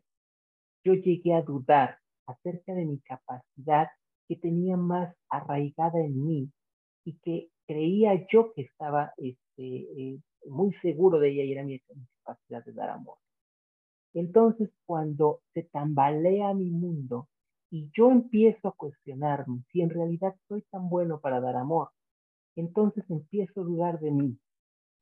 Yo 0.84 0.94
llegué 0.94 1.34
a 1.34 1.42
dudar 1.42 1.98
acerca 2.26 2.74
de 2.74 2.84
mi 2.84 2.98
capacidad 3.00 3.88
que 4.32 4.40
tenía 4.40 4.78
más 4.78 5.14
arraigada 5.28 6.00
en 6.00 6.24
mí 6.24 6.50
y 7.04 7.18
que 7.18 7.50
creía 7.66 8.26
yo 8.32 8.52
que 8.54 8.62
estaba 8.62 9.12
este, 9.18 9.42
eh, 9.58 10.18
muy 10.46 10.72
seguro 10.80 11.18
de 11.18 11.30
ella 11.30 11.44
y 11.44 11.52
era 11.52 11.64
mi, 11.64 11.78
capacidad 12.24 12.64
de 12.64 12.72
dar 12.72 12.88
amor. 12.88 13.18
Entonces, 14.14 14.70
cuando 14.86 15.40
se 15.52 15.64
tambalea 15.64 16.54
mi 16.54 16.70
mundo 16.70 17.28
y 17.70 17.90
yo 17.94 18.10
empiezo 18.10 18.68
a 18.68 18.72
cuestionarme 18.72 19.64
si 19.70 19.82
en 19.82 19.90
realidad 19.90 20.34
soy 20.48 20.62
tan 20.70 20.88
bueno 20.88 21.20
para 21.20 21.40
dar 21.40 21.56
amor, 21.56 21.90
entonces 22.56 23.04
empiezo 23.10 23.60
a 23.60 23.64
dudar 23.64 24.00
de 24.00 24.12
mí. 24.12 24.38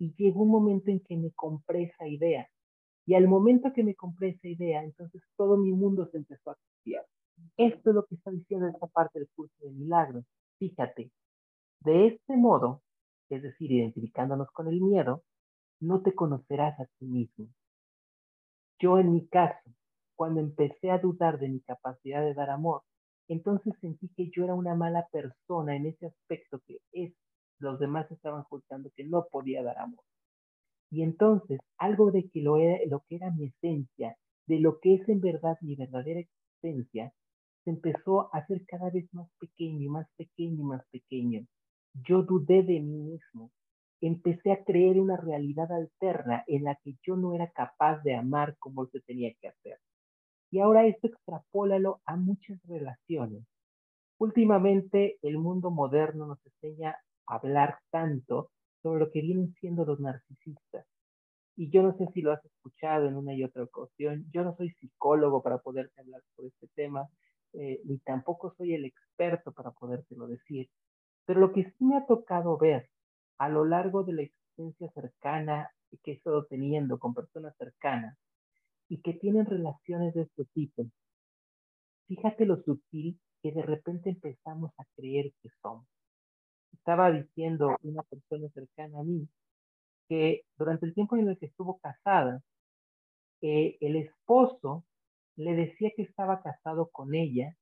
Y 0.01 0.13
llegó 0.17 0.43
un 0.43 0.51
momento 0.51 0.91
en 0.91 0.99
que 1.01 1.17
me 1.17 1.31
compré 1.33 1.85
esa 1.85 2.09
idea. 2.09 2.49
Y 3.07 3.15
al 3.15 3.29
momento 3.29 3.73
que 3.73 3.85
me 3.85 3.95
compré 3.95 4.31
esa 4.31 4.49
idea, 4.49 4.83
entonces 4.83 5.23
todo 5.37 5.57
mi 5.57 5.73
mundo 5.73 6.09
se 6.11 6.19
empezó 6.19 6.51
a 6.51 6.57
cambiar. 6.57 7.05
Esto 7.57 7.91
es 7.91 7.97
lo 7.97 8.05
que 8.07 8.15
está 8.15 8.31
diciendo 8.31 8.69
esta 8.69 8.87
parte 8.87 9.19
del 9.19 9.29
curso 9.35 9.55
de 9.61 9.71
milagros. 9.71 10.25
Fíjate, 10.59 11.11
de 11.81 12.07
este 12.09 12.37
modo, 12.37 12.83
es 13.31 13.43
decir, 13.43 13.73
identificándonos 13.73 14.51
con 14.51 14.69
el 14.69 14.81
miedo, 14.81 15.23
no 15.81 16.03
te 16.03 16.15
conocerás 16.15 16.79
a 16.79 16.87
ti 16.99 17.07
mismo. 17.07 17.49
Yo 18.79 18.99
en 18.99 19.13
mi 19.13 19.27
caso, 19.29 19.71
cuando 20.17 20.41
empecé 20.41 20.91
a 20.91 20.99
dudar 20.99 21.39
de 21.39 21.49
mi 21.49 21.61
capacidad 21.61 22.23
de 22.23 22.35
dar 22.35 22.51
amor, 22.51 22.83
entonces 23.29 23.75
sentí 23.81 24.09
que 24.17 24.31
yo 24.31 24.45
era 24.45 24.55
una 24.55 24.75
mala 24.75 25.07
persona 25.13 25.77
en 25.77 25.87
ese 25.87 26.07
aspecto 26.07 26.61
que 26.67 26.79
es, 26.93 27.15
los 27.59 27.79
demás 27.79 28.11
estaban 28.11 28.43
juzgando 28.45 28.91
que 28.97 29.05
no 29.05 29.27
podía 29.31 29.63
dar 29.63 29.79
amor. 29.79 30.05
Y 30.91 31.03
entonces 31.03 31.61
algo 31.79 32.11
de 32.11 32.29
que 32.29 32.43
lo, 32.43 32.57
era, 32.57 32.79
lo 32.89 33.01
que 33.09 33.17
era 33.17 33.31
mi 33.31 33.47
esencia, 33.47 34.17
de 34.47 34.59
lo 34.59 34.81
que 34.81 34.95
es 34.95 35.09
en 35.09 35.21
verdad 35.21 35.57
mi 35.61 35.77
verdadera 35.77 36.21
existencia, 36.21 37.13
empezó 37.71 38.35
a 38.35 38.39
hacer 38.39 38.65
cada 38.67 38.91
vez 38.91 39.07
más 39.15 39.29
pequeño 39.39 39.83
y 39.83 39.89
más 39.89 40.07
pequeño 40.17 40.61
y 40.61 40.65
más 40.65 40.83
pequeño. 40.91 41.47
Yo 41.95 42.23
dudé 42.23 42.63
de 42.63 42.81
mí 42.81 42.99
mismo. 42.99 43.51
Empecé 44.01 44.53
a 44.53 44.65
creer 44.65 44.99
una 45.01 45.17
realidad 45.17 45.71
alterna 45.73 46.45
en 46.47 46.65
la 46.65 46.77
que 46.77 46.97
yo 47.03 47.17
no 47.17 47.35
era 47.35 47.51
capaz 47.51 48.03
de 48.03 48.15
amar 48.15 48.57
como 48.59 48.87
se 48.87 49.01
tenía 49.01 49.33
que 49.41 49.49
hacer. 49.49 49.79
Y 50.51 50.59
ahora 50.61 50.87
esto 50.87 51.07
extrapólalo 51.07 52.01
a 52.05 52.17
muchas 52.17 52.59
relaciones. 52.67 53.45
Últimamente 54.19 55.19
el 55.23 55.39
mundo 55.39 55.71
moderno 55.71 56.27
nos 56.27 56.39
enseña 56.45 56.97
a 57.27 57.35
hablar 57.37 57.79
tanto 57.91 58.51
sobre 58.83 59.01
lo 59.01 59.11
que 59.11 59.23
vienen 59.23 59.55
siendo 59.61 59.85
los 59.85 60.01
narcisistas. 60.01 60.87
Y 61.57 61.71
yo 61.71 61.83
no 61.83 61.97
sé 61.97 62.07
si 62.15 62.23
lo 62.23 62.33
has 62.33 62.45
escuchado 62.45 63.07
en 63.07 63.17
una 63.17 63.35
y 63.35 63.45
otra 63.45 63.65
ocasión. 63.65 64.25
Yo 64.33 64.43
no 64.43 64.57
soy 64.57 64.71
psicólogo 64.73 65.43
para 65.43 65.59
poderte 65.59 66.01
hablar 66.01 66.23
sobre 66.35 66.49
este 66.49 66.69
tema, 66.75 67.07
eh, 67.53 67.81
ni 67.85 67.99
tampoco 67.99 68.55
soy 68.57 68.75
el 68.75 68.85
experto 68.85 69.53
para 69.53 69.71
podértelo 69.73 70.27
decir. 70.27 70.69
Pero 71.25 71.41
lo 71.41 71.53
que 71.53 71.65
sí 71.65 71.85
me 71.85 71.97
ha 71.97 72.07
tocado 72.07 72.57
ver 72.59 72.89
a 73.39 73.49
lo 73.49 73.65
largo 73.65 74.05
de 74.05 74.13
la 74.13 74.23
existencia 74.23 74.91
cercana 74.93 75.71
que 76.03 76.13
he 76.13 76.15
estado 76.15 76.45
teniendo 76.47 76.99
con 76.99 77.15
personas 77.15 77.55
cercanas 77.57 78.17
y 78.89 79.01
que 79.03 79.15
tienen 79.15 79.47
relaciones 79.47 80.15
de 80.15 80.23
este 80.23 80.45
tipo, 80.47 80.87
fíjate 82.07 82.47
lo 82.47 82.63
sutil 82.63 83.19
que 83.43 83.53
de 83.53 83.63
repente 83.63 84.11
empezamos 84.11 84.73
a 84.79 84.85
creer 84.97 85.33
que 85.43 85.49
somos. 85.63 85.87
Estaba 86.73 87.11
diciendo 87.11 87.77
una 87.83 88.03
persona 88.03 88.49
cercana 88.51 89.01
a 89.01 89.05
mí 89.05 89.29
que 90.09 90.43
durante 90.59 90.87
el 90.87 90.95
tiempo 90.95 91.17
en 91.17 91.29
el 91.29 91.39
que 91.39 91.47
estuvo 91.47 91.79
casada, 91.79 92.43
eh, 93.43 93.79
el 93.81 93.97
esposo 93.97 94.85
le 95.41 95.55
decía 95.55 95.91
que 95.97 96.03
estaba 96.03 96.43
casado 96.43 96.91
con 96.91 97.15
ella 97.15 97.57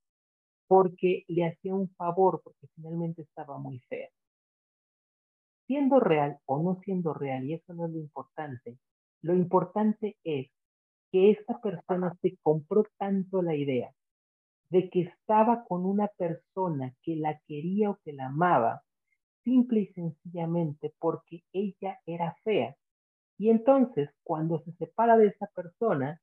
porque 0.67 1.25
le 1.29 1.47
hacía 1.47 1.75
un 1.75 1.89
favor, 1.95 2.41
porque 2.43 2.67
finalmente 2.75 3.23
estaba 3.23 3.59
muy 3.59 3.79
fea. 3.89 4.09
Siendo 5.67 6.01
real 6.01 6.39
o 6.47 6.63
no 6.63 6.81
siendo 6.83 7.15
real, 7.15 7.45
y 7.45 7.55
eso 7.55 7.73
no 7.75 7.87
es 7.87 7.93
lo 7.93 7.99
importante, 7.99 8.79
lo 9.23 9.35
importante 9.35 10.17
es 10.25 10.51
que 11.11 11.31
esta 11.31 11.61
persona 11.61 12.17
se 12.21 12.37
compró 12.43 12.85
tanto 12.99 13.43
la 13.43 13.55
idea 13.55 13.93
de 14.71 14.91
que 14.91 15.03
estaba 15.03 15.65
con 15.65 15.87
una 15.87 16.09
persona 16.09 16.95
que 17.03 17.17
la 17.17 17.41
quería 17.47 17.91
o 17.91 17.99
que 18.05 18.13
la 18.13 18.27
amaba, 18.27 18.83
simple 19.45 19.81
y 19.81 19.87
sencillamente 19.95 20.93
porque 20.99 21.43
ella 21.53 21.99
era 22.05 22.37
fea. 22.45 22.77
Y 23.39 23.51
entonces, 23.51 24.11
cuando 24.25 24.61
se 24.65 24.73
separa 24.73 25.17
de 25.17 25.29
esa 25.29 25.47
persona, 25.47 26.21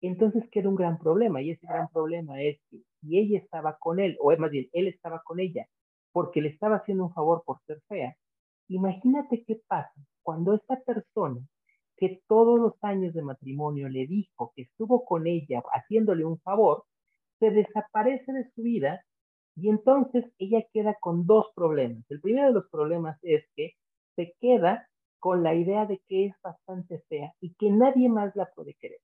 entonces 0.00 0.44
queda 0.50 0.68
un 0.68 0.74
gran 0.76 0.98
problema. 0.98 1.42
Y 1.42 1.52
ese 1.52 1.66
gran 1.66 1.88
problema 1.88 2.40
es 2.42 2.58
que 2.70 2.78
si 3.00 3.18
ella 3.18 3.38
estaba 3.38 3.76
con 3.78 4.00
él, 4.00 4.16
o 4.20 4.36
más 4.36 4.50
bien, 4.50 4.68
él 4.72 4.88
estaba 4.88 5.22
con 5.24 5.40
ella, 5.40 5.66
porque 6.12 6.40
le 6.40 6.48
estaba 6.48 6.76
haciendo 6.76 7.04
un 7.04 7.12
favor 7.12 7.42
por 7.44 7.60
ser 7.66 7.80
fea, 7.88 8.16
imagínate 8.68 9.44
qué 9.44 9.60
pasa 9.66 9.94
cuando 10.22 10.54
esta 10.54 10.80
persona 10.80 11.40
que 11.96 12.20
todos 12.28 12.58
los 12.58 12.74
años 12.82 13.14
de 13.14 13.22
matrimonio 13.22 13.88
le 13.88 14.06
dijo 14.06 14.52
que 14.54 14.62
estuvo 14.62 15.04
con 15.04 15.26
ella 15.26 15.62
haciéndole 15.72 16.24
un 16.24 16.38
favor, 16.40 16.84
se 17.38 17.50
desaparece 17.50 18.32
de 18.32 18.50
su 18.54 18.62
vida 18.62 19.02
y 19.56 19.70
entonces 19.70 20.24
ella 20.38 20.62
queda 20.72 20.96
con 21.00 21.26
dos 21.26 21.46
problemas. 21.54 22.04
El 22.10 22.20
primero 22.20 22.48
de 22.48 22.54
los 22.54 22.68
problemas 22.70 23.18
es 23.22 23.44
que 23.56 23.72
se 24.14 24.34
queda 24.40 24.88
con 25.18 25.42
la 25.42 25.54
idea 25.54 25.86
de 25.86 26.00
que 26.08 26.26
es 26.26 26.34
bastante 26.42 27.02
fea 27.08 27.32
y 27.40 27.54
que 27.54 27.70
nadie 27.70 28.08
más 28.08 28.34
la 28.36 28.46
puede 28.54 28.74
querer. 28.74 28.98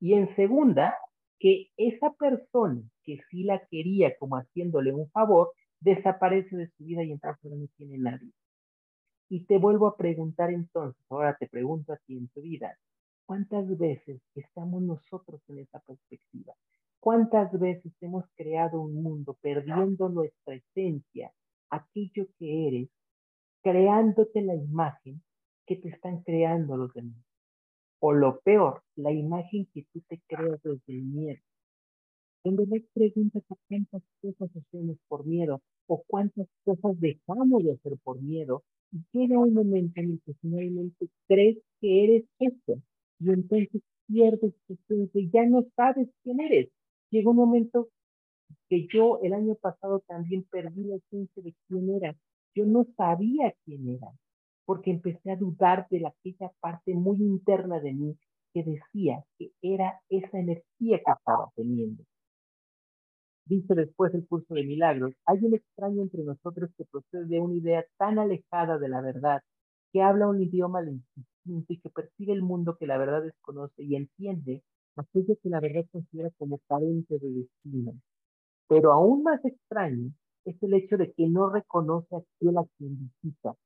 Y 0.00 0.14
en 0.14 0.34
segunda, 0.34 0.94
que 1.38 1.68
esa 1.76 2.12
persona 2.14 2.82
que 3.04 3.20
sí 3.30 3.44
la 3.44 3.64
quería 3.66 4.16
como 4.18 4.36
haciéndole 4.36 4.92
un 4.92 5.10
favor, 5.10 5.52
desaparece 5.80 6.56
de 6.56 6.68
su 6.76 6.84
vida 6.84 7.02
y 7.04 7.12
entonces 7.12 7.52
no 7.52 7.66
tiene 7.76 7.98
nadie. 7.98 8.30
Y 9.28 9.44
te 9.44 9.58
vuelvo 9.58 9.86
a 9.86 9.96
preguntar 9.96 10.50
entonces, 10.50 11.02
ahora 11.08 11.36
te 11.38 11.48
pregunto 11.48 11.92
a 11.92 11.96
ti 11.98 12.16
en 12.16 12.28
tu 12.28 12.42
vida, 12.42 12.76
¿cuántas 13.26 13.78
veces 13.78 14.20
estamos 14.34 14.82
nosotros 14.82 15.40
en 15.48 15.60
esa 15.60 15.80
perspectiva? 15.80 16.54
¿Cuántas 16.98 17.58
veces 17.58 17.92
hemos 18.00 18.24
creado 18.36 18.80
un 18.80 19.02
mundo 19.02 19.38
perdiendo 19.40 20.08
nuestra 20.08 20.54
esencia, 20.54 21.32
aquello 21.70 22.26
que 22.38 22.68
eres, 22.68 22.88
creándote 23.62 24.42
la 24.42 24.54
imagen 24.54 25.22
que 25.66 25.76
te 25.76 25.88
están 25.88 26.22
creando 26.22 26.76
los 26.76 26.92
demás? 26.92 27.29
O 28.02 28.12
lo 28.12 28.40
peor, 28.40 28.82
la 28.96 29.12
imagen 29.12 29.66
que 29.74 29.84
tú 29.92 30.00
te 30.08 30.20
creas 30.26 30.62
desde 30.62 30.80
el 30.88 31.02
miedo. 31.02 31.40
En 32.44 32.56
verdad 32.56 32.78
pregunta 32.94 33.40
cuántas 33.68 34.02
cosas 34.22 34.50
hacemos 34.56 34.96
por 35.08 35.26
miedo 35.26 35.60
o 35.86 36.02
cuántas 36.06 36.48
cosas 36.64 36.98
dejamos 36.98 37.62
de 37.62 37.72
hacer 37.72 37.98
por 38.02 38.22
miedo 38.22 38.62
y 38.90 39.00
llega 39.12 39.38
un 39.38 39.52
momento 39.52 40.00
en 40.00 40.12
el 40.12 40.20
que 40.24 40.32
finalmente 40.40 41.08
crees 41.28 41.58
que 41.80 42.04
eres 42.04 42.24
esto 42.38 42.80
y 43.18 43.30
entonces 43.30 43.82
pierdes 44.06 44.54
tu 44.66 44.72
esencia 44.72 45.20
y 45.20 45.30
ya 45.30 45.44
no 45.44 45.66
sabes 45.76 46.08
quién 46.22 46.40
eres. 46.40 46.70
Llega 47.10 47.28
un 47.28 47.36
momento 47.36 47.88
que 48.70 48.86
yo 48.90 49.20
el 49.22 49.34
año 49.34 49.56
pasado 49.56 50.00
también 50.06 50.44
perdí 50.44 50.84
la 50.84 50.96
esencia 50.96 51.42
de 51.42 51.54
quién 51.68 51.90
era. 51.90 52.16
Yo 52.54 52.64
no 52.64 52.86
sabía 52.96 53.54
quién 53.64 53.86
era 53.88 54.10
porque 54.70 54.92
empecé 54.92 55.32
a 55.32 55.36
dudar 55.36 55.88
de 55.90 56.06
aquella 56.06 56.52
parte 56.60 56.94
muy 56.94 57.16
interna 57.16 57.80
de 57.80 57.92
mí 57.92 58.16
que 58.54 58.62
decía 58.62 59.24
que 59.36 59.50
era 59.60 60.00
esa 60.08 60.38
energía 60.38 60.98
que 60.98 61.10
estaba 61.10 61.50
teniendo. 61.56 62.04
Dice 63.46 63.74
después 63.74 64.14
el 64.14 64.28
curso 64.28 64.54
de 64.54 64.62
milagros, 64.62 65.12
hay 65.26 65.38
un 65.42 65.56
extraño 65.56 66.02
entre 66.02 66.22
nosotros 66.22 66.70
que 66.78 66.84
procede 66.84 67.26
de 67.26 67.40
una 67.40 67.56
idea 67.56 67.84
tan 67.98 68.20
alejada 68.20 68.78
de 68.78 68.88
la 68.88 69.00
verdad, 69.00 69.42
que 69.92 70.02
habla 70.02 70.28
un 70.28 70.40
idioma 70.40 70.82
distinto 70.82 71.72
y 71.72 71.80
que 71.80 71.90
percibe 71.90 72.32
el 72.32 72.42
mundo 72.42 72.76
que 72.78 72.86
la 72.86 72.96
verdad 72.96 73.22
desconoce 73.24 73.82
y 73.82 73.96
entiende 73.96 74.62
aquello 74.94 75.34
que 75.42 75.48
la 75.48 75.58
verdad 75.58 75.84
considera 75.90 76.30
como 76.38 76.60
carente 76.68 77.18
de 77.18 77.28
destino. 77.28 77.94
Pero 78.68 78.92
aún 78.92 79.24
más 79.24 79.44
extraño 79.44 80.12
es 80.44 80.62
el 80.62 80.74
hecho 80.74 80.96
de 80.96 81.12
que 81.12 81.26
no 81.26 81.50
reconoce 81.50 82.14
a 82.14 82.18
aquel 82.18 82.56
a 82.56 82.64
quien 82.78 83.10
visita, 83.20 83.56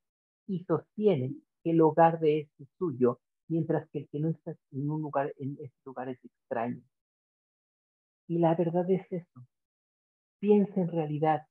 y 0.47 0.65
sostiene 0.65 1.35
que 1.63 1.71
el 1.71 1.81
hogar 1.81 2.21
de 2.21 2.41
este 2.41 2.65
es 2.65 2.69
suyo, 2.79 3.21
mientras 3.49 3.89
que 3.91 4.01
el 4.01 4.09
que 4.09 4.21
no 4.21 4.29
está 4.29 4.57
en 4.73 4.91
un 4.91 5.03
lugar, 5.03 5.33
en 5.39 5.57
este 5.61 5.79
lugar 5.85 6.09
es 6.09 6.23
extraño. 6.25 6.83
Y 8.27 8.39
la 8.39 8.55
verdad 8.55 8.91
es 8.91 9.11
eso. 9.11 9.47
Piensa 10.39 10.81
en 10.81 10.89
realidad 10.89 11.43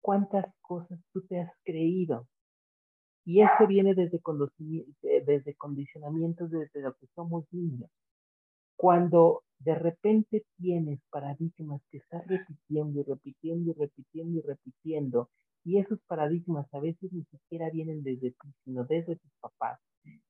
cuántas 0.00 0.46
cosas 0.60 0.98
tú 1.12 1.22
te 1.26 1.40
has 1.40 1.52
creído. 1.64 2.26
Y 3.24 3.42
eso 3.42 3.66
viene 3.66 3.94
desde, 3.94 4.20
desde 5.26 5.54
condicionamientos, 5.54 6.50
desde 6.50 6.80
lo 6.80 6.94
que 6.94 7.06
somos 7.14 7.44
niños. 7.52 7.90
Cuando 8.76 9.42
de 9.58 9.74
repente 9.74 10.46
tienes 10.56 11.00
paradigmas 11.10 11.82
que 11.90 11.98
estás 11.98 12.26
repitiendo 12.26 13.00
y 13.00 13.02
repitiendo 13.02 13.70
y 13.70 13.74
repitiendo 13.74 14.38
y 14.38 14.42
repitiendo 14.42 15.30
Y 15.68 15.76
esos 15.76 16.00
paradigmas 16.06 16.66
a 16.72 16.80
veces 16.80 17.12
ni 17.12 17.24
siquiera 17.24 17.68
vienen 17.68 18.02
desde 18.02 18.30
ti, 18.30 18.48
sino 18.64 18.84
desde 18.84 19.16
tus 19.16 19.30
papás. 19.38 19.78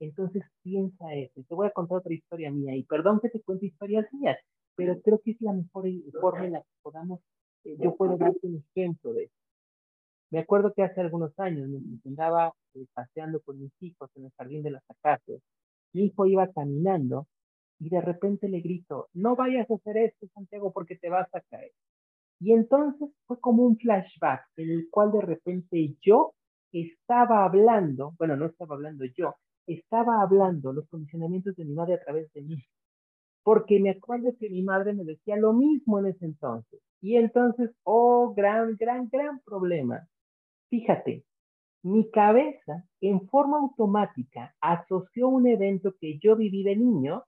Entonces 0.01 0.43
piensa 0.65 1.15
eso. 1.15 1.45
te 1.49 1.55
voy 1.55 1.69
a 1.69 1.71
contar 1.71 1.99
otra 1.99 2.13
historia 2.13 2.51
mía. 2.51 2.75
Y 2.75 2.83
perdón 2.83 3.21
que 3.21 3.29
te 3.29 3.41
cuente 3.43 3.67
historias 3.67 4.13
mías, 4.13 4.37
pero 4.75 5.01
creo 5.01 5.21
que 5.21 5.31
es 5.31 5.41
la 5.41 5.53
mejor 5.53 5.85
forma 6.21 6.45
en 6.45 6.53
la 6.55 6.61
que 6.61 6.75
podamos, 6.83 7.21
eh, 7.63 7.77
yo 7.79 7.95
puedo 7.95 8.17
darte 8.17 8.49
un 8.49 8.65
ejemplo 8.75 9.13
de 9.13 9.27
eso. 9.27 9.35
Me 10.31 10.41
acuerdo 10.41 10.73
que 10.75 10.83
hace 10.83 11.01
algunos 11.03 11.39
años 11.39 11.69
me 11.69 12.01
andaba 12.05 12.53
eh, 12.75 12.87
paseando 12.93 13.41
con 13.41 13.61
mis 13.61 13.71
hijos 13.79 14.11
en 14.17 14.25
el 14.25 14.33
jardín 14.33 14.65
de 14.65 14.73
las 14.73 14.83
acacias. 14.91 15.41
Mi 15.93 16.07
hijo 16.07 16.27
iba 16.27 16.51
caminando 16.53 17.29
y 17.79 17.91
de 17.91 18.01
repente 18.01 18.49
le 18.49 18.59
grito, 18.59 19.09
no 19.13 19.37
vayas 19.37 19.71
a 19.71 19.75
hacer 19.75 19.99
esto, 19.99 20.27
Santiago, 20.35 20.73
porque 20.73 20.97
te 20.97 21.09
vas 21.09 21.33
a 21.33 21.41
caer. 21.43 21.71
Y 22.41 22.53
entonces 22.53 23.11
fue 23.27 23.41
como 23.41 23.65
un 23.65 23.77
flashback 23.79 24.43
en 24.57 24.71
el 24.71 24.89
cual 24.91 25.13
de 25.13 25.21
repente 25.21 25.97
yo 26.01 26.35
estaba 26.73 27.45
hablando, 27.45 28.15
bueno, 28.19 28.37
no 28.37 28.47
estaba 28.47 28.77
hablando 28.77 29.05
yo, 29.17 29.35
estaba 29.67 30.23
hablando 30.23 30.73
los 30.73 30.89
condicionamientos 30.89 31.57
de 31.57 31.65
mi 31.65 31.75
madre 31.75 31.95
a 31.95 32.01
través 32.01 32.33
de 32.33 32.43
mí. 32.43 32.65
Porque 33.43 33.81
me 33.81 33.91
acuerdo 33.91 34.35
que 34.39 34.51
mi 34.51 34.63
madre 34.63 34.93
me 34.93 35.05
decía 35.05 35.37
lo 35.37 35.53
mismo 35.53 35.99
en 35.99 36.07
ese 36.07 36.27
entonces. 36.27 36.81
Y 37.01 37.17
entonces, 37.17 37.71
oh, 37.85 38.35
gran, 38.35 38.77
gran, 38.77 39.09
gran 39.09 39.41
problema. 39.41 40.07
Fíjate, 40.69 41.25
mi 41.83 42.11
cabeza 42.11 42.85
en 43.01 43.27
forma 43.29 43.59
automática 43.59 44.55
asoció 44.61 45.29
un 45.29 45.47
evento 45.47 45.95
que 46.01 46.19
yo 46.19 46.37
viví 46.37 46.63
de 46.63 46.77
niño 46.77 47.25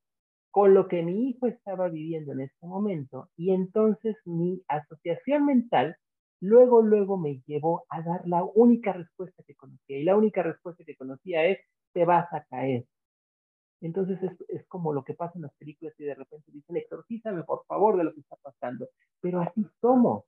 con 0.51 0.75
lo 0.75 0.89
que 0.89 1.03
mi 1.03 1.31
hijo 1.31 1.47
estaba 1.47 1.89
viviendo 1.89 2.33
en 2.33 2.41
este 2.41 2.67
momento 2.67 3.31
y 3.37 3.53
entonces 3.53 4.17
mi 4.25 4.63
asociación 4.69 5.47
mental 5.47 5.97
luego, 6.41 6.83
luego 6.83 7.19
me 7.19 7.41
llevó 7.47 7.85
a 7.89 8.03
dar 8.03 8.27
la 8.27 8.43
única 8.45 8.93
respuesta 8.93 9.43
que 9.47 9.55
conocía 9.55 9.99
y 9.99 10.05
la 10.05 10.17
única 10.17 10.43
respuesta 10.43 10.85
que 10.85 10.97
conocía 10.97 11.45
es, 11.45 11.59
te 11.93 12.05
vas 12.05 12.33
a 12.33 12.45
caer. 12.45 12.87
Entonces 13.81 14.19
es, 14.49 14.67
como 14.67 14.93
lo 14.93 15.05
que 15.05 15.15
pasa 15.15 15.33
en 15.37 15.43
las 15.43 15.55
películas 15.55 15.95
y 15.99 16.05
de 16.05 16.15
repente 16.15 16.51
dicen, 16.53 16.77
exorcízame 16.77 17.45
por 17.45 17.65
favor 17.67 17.97
de 17.97 18.05
lo 18.05 18.15
que 18.15 18.21
está 18.21 18.37
pasando. 18.37 18.89
Pero 19.21 19.41
así 19.41 19.67
somos. 19.81 20.25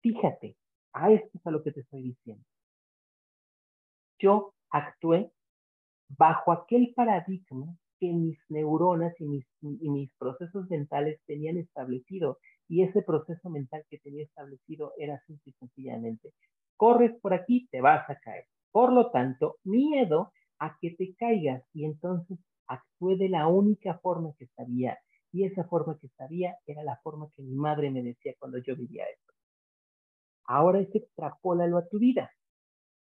Fíjate, 0.00 0.56
a 0.92 1.12
esto 1.12 1.30
es 1.38 1.46
a 1.46 1.50
lo 1.50 1.62
que 1.62 1.72
te 1.72 1.80
estoy 1.80 2.02
diciendo. 2.02 2.44
Yo 4.18 4.54
actué 4.70 5.30
bajo 6.08 6.52
aquel 6.52 6.92
paradigma 6.94 7.76
que 8.02 8.12
mis 8.12 8.36
neuronas 8.48 9.14
y 9.20 9.44
mis, 9.60 10.12
procesos 10.18 10.68
mentales 10.68 11.20
tenían 11.24 11.56
establecido. 11.56 12.38
Y 12.66 12.82
ese 12.82 13.00
proceso 13.02 13.48
mental 13.48 13.84
que 13.88 13.98
tenía 13.98 14.24
establecido 14.24 14.92
era 14.98 15.22
simple 15.28 15.52
y 15.52 15.58
sencillamente, 15.60 16.32
corres 16.76 17.12
por 17.20 17.32
aquí, 17.32 17.68
te 17.70 17.80
vas 17.80 18.10
a 18.10 18.16
caer. 18.16 18.46
Por 18.72 18.92
lo 18.92 19.12
tanto, 19.12 19.58
miedo 19.62 20.32
a 20.58 20.76
que 20.80 20.96
te 20.96 21.14
caigas 21.14 21.62
y 21.72 21.84
entonces 21.84 22.40
actué 22.66 23.16
de 23.16 23.28
la 23.28 23.46
única 23.46 23.98
forma 23.98 24.32
que 24.36 24.48
sabía. 24.56 24.98
Y 25.30 25.44
esa 25.44 25.62
forma 25.62 25.96
que 26.00 26.08
sabía 26.16 26.56
era 26.66 26.82
la 26.82 26.98
forma 27.04 27.28
que 27.36 27.42
mi 27.42 27.54
madre 27.54 27.88
me 27.92 28.02
decía 28.02 28.34
cuando 28.36 28.58
yo 28.58 28.74
vivía 28.74 29.04
esto. 29.04 29.32
Ahora 30.44 30.80
es 30.80 30.92
extrapólalo 30.92 31.78
a 31.78 31.86
tu 31.86 32.00
vida. 32.00 32.32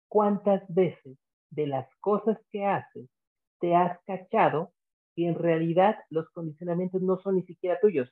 ¿Cuántas 0.07 0.63
veces 0.73 1.19
de 1.51 1.67
las 1.67 1.89
cosas 1.99 2.39
que 2.51 2.65
haces 2.65 3.09
te 3.59 3.75
has 3.75 3.99
cachado 4.05 4.74
y 5.14 5.26
en 5.26 5.35
realidad 5.35 5.97
los 6.11 6.28
condicionamientos 6.30 7.02
no 7.02 7.18
son 7.18 7.37
ni 7.37 7.42
siquiera 7.42 7.78
tuyos, 7.80 8.11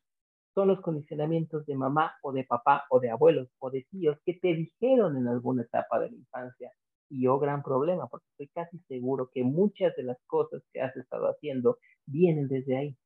son 0.54 0.68
los 0.68 0.80
condicionamientos 0.80 1.64
de 1.66 1.74
mamá 1.76 2.14
o 2.22 2.32
de 2.32 2.44
papá 2.44 2.84
o 2.90 3.00
de 3.00 3.10
abuelos 3.10 3.48
o 3.58 3.70
de 3.70 3.86
tíos 3.90 4.18
que 4.24 4.34
te 4.34 4.54
dijeron 4.54 5.16
en 5.16 5.28
alguna 5.28 5.62
etapa 5.62 5.98
de 6.00 6.10
la 6.10 6.16
infancia. 6.16 6.72
Y 7.08 7.24
yo 7.24 7.34
oh, 7.34 7.38
gran 7.38 7.62
problema, 7.62 8.06
porque 8.08 8.26
estoy 8.30 8.48
casi 8.48 8.78
seguro 8.88 9.30
que 9.32 9.44
muchas 9.44 9.94
de 9.96 10.02
las 10.02 10.18
cosas 10.26 10.62
que 10.72 10.80
has 10.80 10.96
estado 10.96 11.26
haciendo 11.26 11.78
vienen 12.06 12.48
desde 12.48 12.76
ahí. 12.76 12.96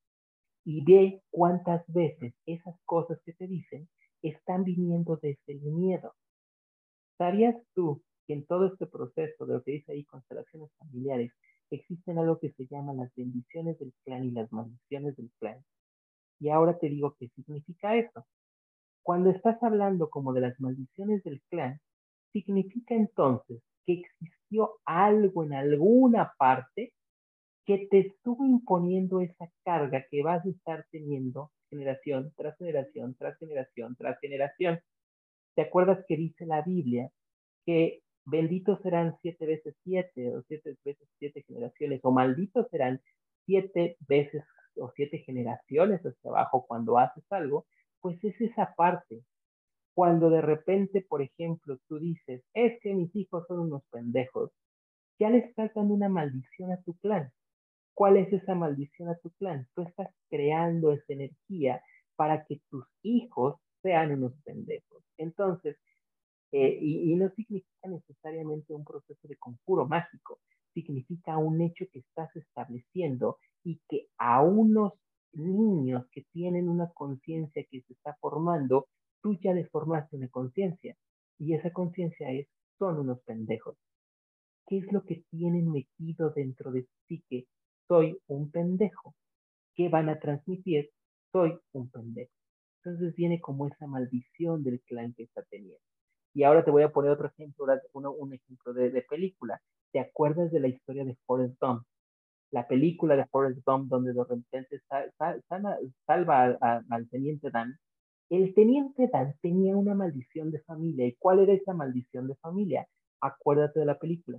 Y 0.64 0.84
ve 0.84 1.23
cuántas 1.30 1.84
veces 1.88 2.34
esas 2.47 2.76
cosas 2.84 3.21
que 3.25 3.32
te 3.32 3.47
dicen 3.47 3.88
están 4.23 4.64
viniendo 4.64 5.16
desde 5.16 5.52
el 5.52 5.60
miedo. 5.60 6.14
¿Sabías 7.18 7.56
tú 7.75 8.02
que 8.26 8.34
en 8.34 8.47
todo 8.47 8.66
este 8.66 8.86
proceso 8.86 9.47
de 9.47 9.54
lo 9.54 9.62
que 9.62 9.73
dice 9.73 9.92
ahí 9.92 10.04
constelaciones 10.04 10.71
familiares 10.78 11.32
existen 11.70 12.18
algo 12.18 12.38
que 12.38 12.52
se 12.52 12.66
llama 12.66 12.94
las 12.94 13.12
bendiciones 13.14 13.78
del 13.78 13.92
clan 14.04 14.24
y 14.24 14.30
las 14.30 14.52
maldiciones 14.52 15.16
del 15.16 15.30
clan. 15.38 15.64
Y 16.38 16.50
ahora 16.50 16.78
te 16.78 16.88
digo 16.88 17.16
qué 17.18 17.28
significa 17.30 17.96
eso. 17.96 18.26
Cuando 19.02 19.30
estás 19.30 19.62
hablando 19.62 20.10
como 20.10 20.32
de 20.32 20.42
las 20.42 20.60
maldiciones 20.60 21.22
del 21.24 21.40
clan, 21.50 21.80
significa 22.32 22.94
entonces 22.94 23.62
que 23.86 23.94
existió 23.94 24.78
algo 24.84 25.44
en 25.44 25.54
alguna 25.54 26.34
parte 26.38 26.92
que 27.64 27.88
te 27.90 27.98
estuvo 27.98 28.44
imponiendo 28.44 29.20
esa 29.20 29.50
carga 29.64 30.04
que 30.10 30.22
vas 30.22 30.44
a 30.44 30.48
estar 30.48 30.86
teniendo 30.90 31.50
generación 31.68 32.32
tras 32.36 32.56
generación, 32.58 33.14
tras 33.16 33.38
generación, 33.38 33.96
tras 33.96 34.18
generación. 34.20 34.80
¿Te 35.54 35.62
acuerdas 35.62 36.04
que 36.06 36.16
dice 36.16 36.46
la 36.46 36.62
Biblia 36.62 37.10
que 37.64 38.02
benditos 38.26 38.80
serán 38.82 39.17
siete 39.23 39.47
veces 39.47 39.75
siete 39.84 40.36
o 40.36 40.43
siete 40.43 40.76
veces 40.84 41.08
siete 41.19 41.43
generaciones, 41.47 42.00
o 42.02 42.10
malditos 42.12 42.69
serán 42.71 43.00
siete 43.47 43.97
veces 44.08 44.45
o 44.76 44.91
siete 44.95 45.19
generaciones 45.19 46.00
hacia 46.04 46.30
abajo 46.30 46.67
cuando 46.67 46.99
haces 46.99 47.25
algo, 47.30 47.67
pues 48.00 48.23
es 48.25 48.39
esa 48.41 48.75
parte. 48.75 49.23
Cuando 49.95 50.28
de 50.28 50.43
repente, 50.43 51.00
por 51.00 51.23
ejemplo, 51.23 51.78
tú 51.89 51.99
dices, 51.99 52.43
es 52.52 52.78
que 52.82 52.95
mis 52.95 53.15
hijos 53.17 53.47
son 53.49 53.60
unos 53.60 53.82
pendejos, 53.91 54.50
ya 55.19 55.30
le 55.30 55.39
estás 55.39 55.73
dando 55.75 55.95
una 55.95 56.10
maldición 56.10 56.73
a 56.73 56.82
tu 56.82 56.95
clan. 56.99 57.32
¿Cuál 57.95 58.19
es 58.19 58.30
esa 58.30 58.54
maldición 58.54 59.08
a 59.08 59.17
tu 59.17 59.30
clan? 59.39 59.67
Tú 59.75 59.82
estás 59.82 60.08
creando 60.28 60.93
esa 60.93 61.15
energía 61.15 61.82
para 62.17 62.45
que 62.45 62.60
tus 62.69 62.84
hijos 63.02 63.56
sean 63.82 64.12
unos 64.12 64.34
pendejos. 64.45 65.02
Entonces, 65.17 65.78
eh, 66.52 66.78
y, 66.80 67.15
no 67.17 67.28
significa 67.30 67.89
necesariamente 67.89 68.73
un 68.73 68.85
proceso 68.85 69.28
de 69.28 69.37
conjuro 69.37 69.87
mágico, 69.87 70.39
significa 70.73 71.39
un 71.39 71.61
hecho 71.61 71.87
que 71.93 72.00
estás 72.00 72.35
estableciendo 72.37 73.39
y 73.65 73.80
que 73.89 74.09
a 74.19 74.43
unos 74.43 74.93
niños 75.32 76.06
que 76.13 76.23
tienen 76.32 76.69
una 76.69 76.91
conciencia 76.93 77.65
que 77.71 77.82
se 77.82 77.93
está 77.93 78.17
formando, 78.21 78.87
tú 79.23 79.37
ya 79.43 79.52
les 79.52 79.69
formaste 79.71 80.17
una 80.17 80.28
conciencia. 80.28 80.97
Y 81.39 81.54
esa 81.54 81.71
conciencia 81.73 82.30
es, 82.30 82.47
son 82.78 82.99
unos 82.99 83.21
pendejos. 83.23 83.76
¿Qué 84.67 84.78
es 84.78 84.93
lo 84.93 85.04
que 85.04 85.25
tienen 85.30 85.71
metido 85.71 86.30
dentro 86.30 86.73
de 86.73 86.87
sí 87.09 87.23
que 87.28 87.47
soy 87.89 88.19
un 88.26 88.50
pendejo? 88.50 89.15
¿Qué 89.75 89.89
van 89.89 90.09
a 90.09 90.19
transmitir? 90.19 90.91
Soy 91.32 91.59
un 91.73 91.91
pendejo. 91.91 92.32
Entonces 92.82 93.15
viene 93.17 93.41
como 93.41 93.67
esa 93.67 93.87
maldición 93.87 94.63
del 94.63 94.80
clan 94.82 95.13
que 95.15 95.25
está 95.25 95.43
teniendo. 95.50 95.80
Y 96.36 96.44
ahora 96.44 96.62
te 96.62 96.70
voy 96.70 96.82
a 96.82 96.92
poner 96.92 97.12
otro 97.12 97.28
ejemplo, 97.28 97.64
un 97.94 98.34
ejemplo 98.34 98.75
de, 98.75 99.02
película. 99.08 99.58
¿Te 99.90 100.00
acuerdas 100.00 100.52
de 100.52 100.60
la 100.60 100.68
historia 100.68 101.02
de 101.02 101.16
Forrest 101.25 101.58
Gump? 101.58 101.82
La 102.50 102.68
película 102.68 103.16
de 103.16 103.25
Forrest 103.25 103.64
Gump 103.64 103.88
donde 103.88 104.12
de 104.12 104.22
repente 104.22 104.82
salva 106.06 106.58
al 106.90 107.08
teniente 107.08 107.50
Dan. 107.50 107.78
El 108.28 108.52
teniente 108.52 109.08
Dan 109.10 109.32
tenía 109.40 109.75
una 109.78 109.94
maldición 109.94 110.50
de 110.50 110.60
familia. 110.60 111.06
¿Y 111.06 111.14
cuál 111.14 111.38
era 111.38 111.54
esa 111.54 111.72
maldición 111.72 112.28
de 112.28 112.34
familia? 112.34 112.86
Acuérdate 113.22 113.80
de 113.80 113.86
la 113.86 113.99
película. 113.99 114.38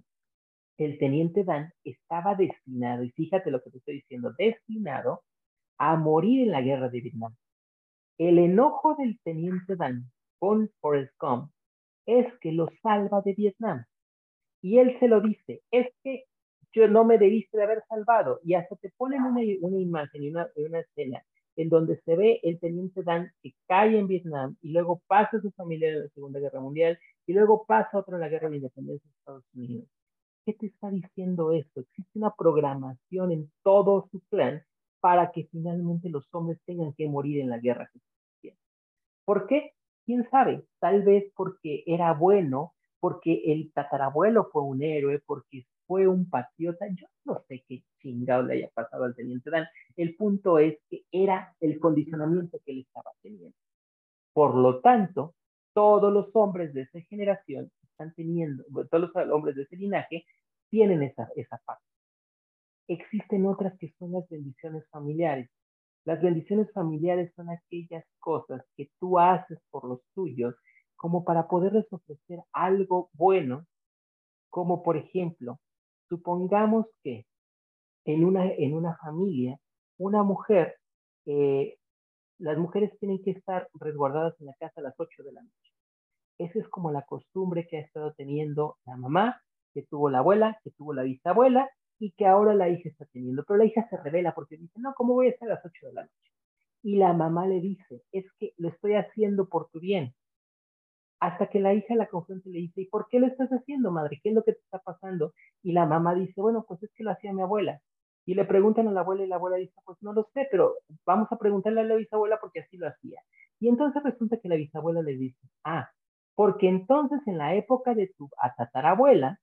El 0.78 1.00
teniente 1.00 1.44
Dan 1.44 1.74
estaba 1.84 2.36
destinado, 2.36 3.02
y 3.06 3.10
fíjate 3.10 3.50
lo 3.50 3.60
que 3.64 3.72
te 3.72 3.80
estoy 3.80 3.96
diciendo, 3.96 4.36
destinado 4.38 5.24
a 5.80 5.96
morir 5.96 6.44
en 6.44 6.52
la 6.52 6.62
guerra 6.62 6.90
de 6.90 7.02
Vietnam. 7.02 7.36
El 8.20 8.38
enojo 8.38 8.94
del 9.00 9.20
teniente 9.24 9.76
Dan 9.76 10.12
con 10.38 10.70
Forrest 10.80 11.12
Gump 11.20 11.50
es 12.08 12.26
que 12.40 12.52
lo 12.52 12.68
salva 12.82 13.22
de 13.22 13.34
Vietnam. 13.34 13.86
Y 14.62 14.80
él 14.80 14.98
se 15.00 15.08
lo 15.08 15.22
dice, 15.22 15.62
es 15.70 15.88
que 16.04 16.24
yo 16.74 16.88
no 16.88 17.04
me 17.04 17.18
debiste 17.18 17.58
de 17.58 17.64
haber 17.64 17.84
salvado. 17.88 18.40
Y 18.44 18.56
hasta 18.56 18.76
te 18.78 18.92
ponen 18.98 19.22
una, 19.22 19.42
una 19.62 19.80
imagen 19.80 20.24
y 20.24 20.30
una, 20.30 20.50
escena 20.80 21.24
en 21.56 21.70
donde 21.70 22.00
se 22.02 22.16
ve 22.16 22.40
el 22.44 22.60
teniente 22.60 23.04
Dan 23.04 23.32
que 23.42 23.54
cae 23.68 23.98
en 23.98 24.08
Vietnam 24.08 24.56
y 24.62 24.72
luego 24.72 25.02
pasa 25.08 25.42
su 25.42 25.52
familia 25.52 25.90
en 25.90 26.04
la 26.04 26.10
Segunda 26.10 26.40
Guerra 26.40 26.60
Mundial 26.60 27.00
y 27.26 27.34
luego 27.34 27.66
pasa 27.66 27.98
otro 27.98 28.16
en 28.16 28.22
la 28.22 28.30
Guerra 28.30 28.50
de 28.50 28.58
Independencia 28.58 29.10
de 29.10 29.18
Estados 29.18 29.46
Unidos. 29.54 29.88
¿Qué 30.46 30.54
te 30.54 30.68
está 30.68 30.90
diciendo 30.90 31.52
esto? 31.52 31.82
Existe 31.82 32.20
una 32.20 32.34
programación 32.34 33.32
en 33.32 33.52
todo 33.64 34.08
su 34.12 34.22
plan 34.30 34.64
para 35.00 35.32
que 35.32 35.46
finalmente 35.52 36.10
los 36.10 36.28
hombres 36.34 36.60
tengan 36.66 36.94
que 36.94 37.10
morir 37.10 37.42
en 37.42 37.50
la 37.50 37.58
guerra. 37.58 37.90
¿Por 39.26 39.46
qué? 39.48 39.74
Quién 40.08 40.28
sabe, 40.32 40.64
tal 40.80 41.04
vez 41.04 41.26
porque 41.36 41.84
era 41.86 42.14
bueno, 42.14 42.74
porque 43.00 43.44
el 43.46 43.72
tatarabuelo 43.74 44.50
fue 44.52 44.64
un 44.64 44.82
héroe, 44.82 45.22
porque 45.26 45.68
fue 45.86 46.08
un 46.08 46.30
patriota, 46.30 46.88
yo 46.96 47.08
no 47.26 47.44
sé 47.48 47.64
qué 47.68 47.84
chingado 48.02 48.44
le 48.44 48.56
haya 48.56 48.70
pasado 48.74 49.04
al 49.04 49.16
teniente 49.16 49.50
Dan. 49.50 49.68
El 49.98 50.16
punto 50.16 50.60
es 50.60 50.80
que 50.90 51.04
era 51.12 51.54
el 51.60 51.80
condicionamiento 51.80 52.58
que 52.66 52.72
él 52.72 52.80
estaba 52.88 53.12
teniendo. 53.22 53.56
Por 54.34 54.56
lo 54.56 54.80
tanto, 54.80 55.36
todos 55.74 56.12
los 56.12 56.30
hombres 56.34 56.74
de 56.74 56.82
esa 56.82 57.02
generación 57.02 57.70
están 57.84 58.14
teniendo, 58.16 58.64
todos 58.90 59.12
los 59.14 59.30
hombres 59.32 59.56
de 59.56 59.64
ese 59.64 59.76
linaje 59.76 60.26
tienen 60.70 61.04
esa, 61.04 61.30
esa 61.36 61.60
parte. 61.66 61.84
Existen 62.88 63.46
otras 63.46 63.78
que 63.78 63.94
son 64.00 64.14
las 64.14 64.28
bendiciones 64.30 64.88
familiares. 64.90 65.50
Las 66.08 66.22
bendiciones 66.22 66.72
familiares 66.72 67.34
son 67.36 67.50
aquellas 67.50 68.06
cosas 68.20 68.64
que 68.78 68.90
tú 68.98 69.20
haces 69.20 69.60
por 69.70 69.84
los 69.84 70.00
tuyos 70.16 70.56
como 70.96 71.26
para 71.26 71.50
poderles 71.50 71.86
ofrecer 71.92 72.40
algo 72.54 73.10
bueno, 73.12 73.66
como 74.50 74.84
por 74.84 74.96
ejemplo, 74.96 75.60
supongamos 76.08 76.86
que 77.04 77.26
en 78.06 78.24
una, 78.24 78.46
en 78.46 78.74
una 78.74 78.96
familia, 78.96 79.60
una 79.98 80.24
mujer, 80.24 80.78
eh, 81.26 81.78
las 82.40 82.58
mujeres 82.58 82.98
tienen 83.02 83.22
que 83.22 83.32
estar 83.32 83.68
resguardadas 83.74 84.34
en 84.40 84.46
la 84.46 84.54
casa 84.58 84.80
a 84.80 84.84
las 84.84 84.96
8 84.98 85.24
de 85.24 85.34
la 85.34 85.42
noche. 85.42 85.74
Esa 86.38 86.60
es 86.60 86.70
como 86.70 86.90
la 86.90 87.02
costumbre 87.02 87.68
que 87.68 87.80
ha 87.80 87.82
estado 87.82 88.14
teniendo 88.14 88.78
la 88.86 88.96
mamá, 88.96 89.42
que 89.74 89.84
tuvo 89.84 90.10
la 90.10 90.20
abuela, 90.20 90.58
que 90.64 90.72
tuvo 90.72 90.94
la 90.94 91.04
bisabuela 91.04 91.70
y 92.00 92.12
que 92.12 92.26
ahora 92.26 92.54
la 92.54 92.70
hija 92.70 92.90
está 92.90 93.06
teniendo. 93.06 93.44
Pero 93.46 93.58
la 93.58 93.66
hija 93.66 93.88
se 93.90 93.98
revela 93.98 94.34
porque 94.34 94.58
dice, 94.58 94.80
no, 94.80 94.94
¿cómo 94.96 95.14
voy 95.14 95.28
a 95.28 95.30
estar 95.32 95.50
a 95.50 95.56
las 95.56 95.66
8 95.66 95.88
de 95.88 95.94
la 95.94 96.02
noche? 96.04 96.32
Y 96.84 96.98
la 96.98 97.14
mamá 97.14 97.48
le 97.48 97.60
dice, 97.60 98.04
es 98.12 98.26
que 98.40 98.54
lo 98.58 98.70
estoy 98.70 98.94
haciendo 98.96 99.50
por 99.50 99.70
tu 99.70 99.80
bien. 99.80 100.14
Hasta 101.20 101.48
que 101.48 101.60
la 101.60 101.74
hija 101.74 101.96
la 101.96 102.08
confronta 102.08 102.48
y 102.48 102.52
le 102.54 102.60
dice, 102.60 102.82
¿y 102.82 102.86
por 102.86 103.08
qué 103.10 103.20
lo 103.20 103.28
estás 103.28 103.50
haciendo, 103.50 103.92
madre? 103.92 104.20
¿Qué 104.22 104.30
es 104.30 104.36
lo 104.36 104.44
que 104.44 104.54
te 104.54 104.60
está 104.60 104.80
pasando? 104.80 105.34
Y 105.64 105.72
la 105.74 105.86
mamá 105.86 106.14
dice, 106.14 106.40
bueno, 106.40 106.66
pues 106.68 106.84
es 106.84 106.92
que 106.94 107.04
lo 107.04 107.12
hacía 107.12 107.34
mi 107.34 107.42
abuela. 107.42 107.82
Y 108.26 108.36
le 108.36 108.46
preguntan 108.46 108.88
a 108.88 108.92
la 108.92 109.02
abuela 109.02 109.24
y 109.24 109.28
la 109.28 109.38
abuela 109.38 109.58
dice, 109.58 109.74
pues 109.86 109.98
no 110.02 110.14
lo 110.14 110.30
sé, 110.34 110.48
pero 110.52 110.76
vamos 111.06 111.32
a 111.32 111.38
preguntarle 111.38 111.82
a 111.82 111.86
la 111.86 111.96
bisabuela 111.96 112.38
porque 112.40 112.60
así 112.60 112.78
lo 112.78 112.88
hacía. 112.88 113.22
Y 113.60 113.70
entonces 113.70 114.04
resulta 114.04 114.38
que 114.38 114.50
la 114.50 114.56
bisabuela 114.56 115.02
le 115.02 115.16
dice, 115.16 115.40
ah, 115.64 115.90
porque 116.36 116.68
entonces 116.68 117.20
en 117.26 117.38
la 117.38 117.56
época 117.56 117.96
de 117.96 118.14
tu 118.18 118.30
tatarabuela, 118.58 119.40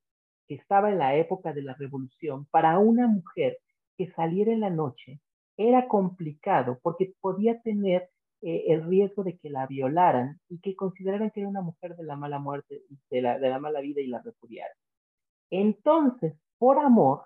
que 0.47 0.55
estaba 0.55 0.91
en 0.91 0.99
la 0.99 1.17
época 1.17 1.53
de 1.53 1.63
la 1.63 1.75
revolución, 1.75 2.47
para 2.51 2.79
una 2.79 3.07
mujer 3.07 3.59
que 3.97 4.11
saliera 4.13 4.53
en 4.53 4.61
la 4.61 4.71
noche 4.71 5.21
era 5.57 5.87
complicado 5.89 6.79
porque 6.83 7.15
podía 7.21 7.61
tener 7.61 8.11
eh, 8.43 8.65
el 8.69 8.85
riesgo 8.85 9.25
de 9.25 9.39
que 9.39 9.51
la 9.51 9.67
violaran 9.67 10.41
y 10.49 10.61
que 10.61 10.75
consideraran 10.77 11.31
que 11.31 11.41
era 11.41 11.49
una 11.49 11.63
mujer 11.63 11.97
de 11.97 12.05
la 12.05 12.17
mala 12.17 12.39
muerte, 12.39 12.83
de 13.11 13.23
la, 13.23 13.39
de 13.39 13.49
la 13.49 13.59
mala 13.59 13.81
vida 13.81 14.01
y 14.01 14.09
la 14.09 14.21
repudiaran. 14.21 14.77
Entonces, 15.51 16.35
por 16.59 16.79
amor, 16.79 17.23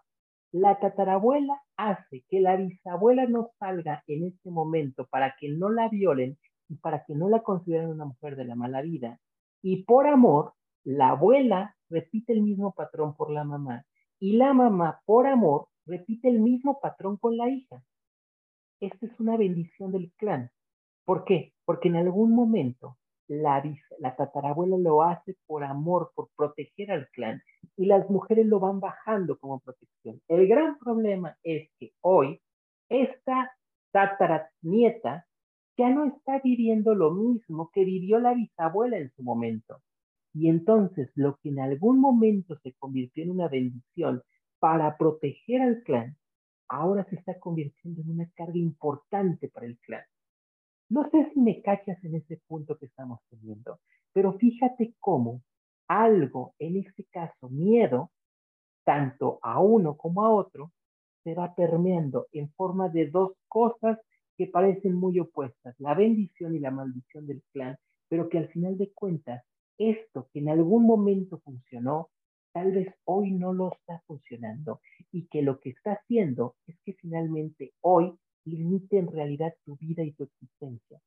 la 0.52 0.78
tatarabuela 0.78 1.60
hace 1.76 2.24
que 2.28 2.40
la 2.40 2.56
bisabuela 2.56 3.26
no 3.26 3.50
salga 3.58 4.02
en 4.06 4.26
este 4.26 4.50
momento 4.50 5.06
para 5.10 5.34
que 5.38 5.48
no 5.48 5.70
la 5.70 5.88
violen 5.88 6.38
y 6.68 6.76
para 6.76 7.04
que 7.04 7.14
no 7.14 7.28
la 7.28 7.42
consideren 7.42 7.90
una 7.90 8.04
mujer 8.04 8.36
de 8.36 8.44
la 8.44 8.54
mala 8.54 8.82
vida. 8.82 9.18
Y 9.62 9.84
por 9.84 10.06
amor, 10.06 10.52
la 10.84 11.10
abuela 11.10 11.76
repite 11.90 12.32
el 12.32 12.42
mismo 12.42 12.72
patrón 12.72 13.16
por 13.16 13.30
la 13.30 13.44
mamá 13.44 13.84
y 14.20 14.36
la 14.36 14.52
mamá, 14.52 15.00
por 15.04 15.26
amor, 15.26 15.68
repite 15.86 16.28
el 16.28 16.40
mismo 16.40 16.80
patrón 16.80 17.16
con 17.16 17.36
la 17.36 17.48
hija. 17.48 17.82
Esta 18.80 19.06
es 19.06 19.20
una 19.20 19.36
bendición 19.36 19.92
del 19.92 20.12
clan. 20.16 20.50
¿Por 21.04 21.24
qué? 21.24 21.54
Porque 21.64 21.88
en 21.88 21.96
algún 21.96 22.34
momento 22.34 22.98
la, 23.28 23.62
la 23.98 24.16
tatarabuela 24.16 24.76
lo 24.78 25.02
hace 25.02 25.36
por 25.46 25.64
amor, 25.64 26.12
por 26.14 26.30
proteger 26.36 26.90
al 26.90 27.08
clan, 27.10 27.42
y 27.76 27.86
las 27.86 28.08
mujeres 28.10 28.46
lo 28.46 28.60
van 28.60 28.80
bajando 28.80 29.38
como 29.38 29.60
protección. 29.60 30.20
El 30.28 30.48
gran 30.48 30.78
problema 30.78 31.36
es 31.42 31.70
que 31.78 31.92
hoy 32.00 32.40
esta 32.88 33.52
tataranieta 33.92 35.26
ya 35.76 35.90
no 35.90 36.06
está 36.06 36.40
viviendo 36.42 36.94
lo 36.94 37.12
mismo 37.12 37.70
que 37.72 37.84
vivió 37.84 38.18
la 38.18 38.34
bisabuela 38.34 38.98
en 38.98 39.10
su 39.12 39.22
momento. 39.22 39.80
Y 40.38 40.48
entonces 40.48 41.10
lo 41.16 41.36
que 41.42 41.48
en 41.48 41.58
algún 41.58 41.98
momento 41.98 42.56
se 42.62 42.72
convirtió 42.74 43.24
en 43.24 43.32
una 43.32 43.48
bendición 43.48 44.22
para 44.60 44.96
proteger 44.96 45.62
al 45.62 45.82
clan, 45.82 46.16
ahora 46.68 47.04
se 47.10 47.16
está 47.16 47.40
convirtiendo 47.40 48.02
en 48.02 48.10
una 48.12 48.30
carga 48.36 48.56
importante 48.56 49.48
para 49.48 49.66
el 49.66 49.76
clan. 49.78 50.04
No 50.90 51.10
sé 51.10 51.28
si 51.34 51.40
me 51.40 51.60
cachas 51.60 52.02
en 52.04 52.14
ese 52.14 52.40
punto 52.46 52.78
que 52.78 52.86
estamos 52.86 53.18
teniendo, 53.28 53.80
pero 54.12 54.38
fíjate 54.38 54.94
cómo 55.00 55.42
algo, 55.88 56.54
en 56.60 56.76
este 56.76 57.04
caso 57.10 57.48
miedo, 57.48 58.12
tanto 58.84 59.40
a 59.42 59.60
uno 59.60 59.96
como 59.96 60.24
a 60.24 60.30
otro, 60.30 60.70
se 61.24 61.34
va 61.34 61.52
permeando 61.56 62.28
en 62.30 62.48
forma 62.52 62.88
de 62.88 63.10
dos 63.10 63.32
cosas 63.48 63.98
que 64.36 64.46
parecen 64.46 64.94
muy 64.94 65.18
opuestas, 65.18 65.74
la 65.78 65.94
bendición 65.94 66.54
y 66.54 66.60
la 66.60 66.70
maldición 66.70 67.26
del 67.26 67.42
clan, 67.52 67.76
pero 68.08 68.28
que 68.28 68.38
al 68.38 68.46
final 68.50 68.78
de 68.78 68.92
cuentas, 68.92 69.42
esto 69.78 70.28
que 70.32 70.40
en 70.40 70.50
algún 70.50 70.84
momento 70.86 71.38
funcionó, 71.38 72.10
tal 72.52 72.72
vez 72.72 72.92
hoy 73.04 73.32
no 73.32 73.52
lo 73.52 73.72
está 73.72 74.02
funcionando 74.06 74.80
y 75.12 75.26
que 75.28 75.42
lo 75.42 75.60
que 75.60 75.70
está 75.70 75.92
haciendo 75.92 76.56
es 76.66 76.76
que 76.84 76.94
finalmente 76.94 77.72
hoy 77.80 78.18
limite 78.44 78.98
en 78.98 79.10
realidad 79.12 79.54
tu 79.64 79.76
vida 79.76 80.02
y 80.02 80.12
tu 80.12 80.24
existencia. 80.24 81.00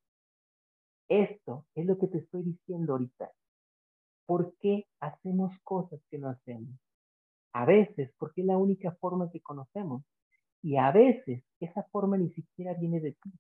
Esto 1.10 1.66
es 1.76 1.86
lo 1.86 1.98
que 1.98 2.08
te 2.08 2.20
estoy 2.20 2.44
diciendo 2.44 2.94
ahorita. 2.94 3.32
¿Por 4.26 4.56
qué 4.60 4.88
hacemos 5.02 5.52
cosas 5.64 6.00
que 6.10 6.18
no 6.18 6.30
hacemos? 6.30 6.80
A 7.54 7.66
veces 7.66 8.14
porque 8.18 8.42
es 8.42 8.48
la 8.48 8.58
única 8.58 8.92
forma 8.94 9.30
que 9.30 9.42
conocemos 9.42 10.04
y 10.62 10.78
a 10.78 10.92
veces 10.92 11.44
esa 11.60 11.84
forma 11.92 12.18
ni 12.18 12.30
siquiera 12.32 12.74
viene 12.76 13.02
de 13.02 13.12
ti. 13.14 13.32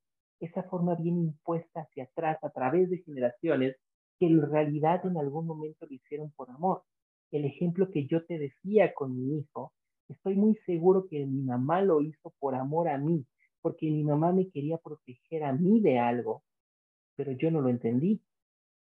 Esa 0.41 0.63
forma 0.63 0.95
viene 0.95 1.21
impuesta 1.21 1.81
hacia 1.81 2.05
atrás 2.05 2.43
a 2.43 2.49
través 2.49 2.89
de 2.89 2.97
generaciones 2.97 3.77
que 4.21 4.27
en 4.27 4.39
realidad 4.39 5.05
en 5.05 5.17
algún 5.17 5.47
momento 5.47 5.87
lo 5.89 5.95
hicieron 5.95 6.31
por 6.37 6.51
amor 6.51 6.83
el 7.31 7.45
ejemplo 7.45 7.89
que 7.89 8.05
yo 8.05 8.25
te 8.25 8.37
decía 8.37 8.93
con 8.93 9.15
mi 9.15 9.39
hijo, 9.39 9.73
estoy 10.09 10.35
muy 10.35 10.55
seguro 10.65 11.07
que 11.07 11.25
mi 11.25 11.41
mamá 11.41 11.81
lo 11.81 12.01
hizo 12.01 12.33
por 12.39 12.55
amor 12.55 12.89
a 12.89 12.97
mí, 12.97 13.25
porque 13.61 13.89
mi 13.89 14.03
mamá 14.03 14.33
me 14.33 14.49
quería 14.49 14.77
proteger 14.77 15.45
a 15.45 15.53
mí 15.53 15.79
de 15.79 15.97
algo, 15.97 16.43
pero 17.15 17.31
yo 17.31 17.49
no 17.49 17.61
lo 17.61 17.69
entendí. 17.69 18.21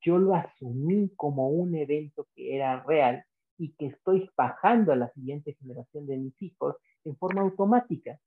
Yo 0.02 0.18
lo 0.18 0.34
asumí 0.34 1.10
como 1.14 1.50
un 1.50 1.74
evento 1.74 2.26
que 2.34 2.56
era 2.56 2.82
real 2.84 3.22
y 3.58 3.74
que 3.74 3.88
estoy 3.88 4.30
bajando 4.34 4.92
a 4.92 4.96
la 4.96 5.12
siguiente 5.12 5.54
generación 5.60 6.06
de 6.06 6.16
mis 6.16 6.40
hijos 6.40 6.76
en 7.04 7.16
forma 7.16 7.42
automática 7.42 8.18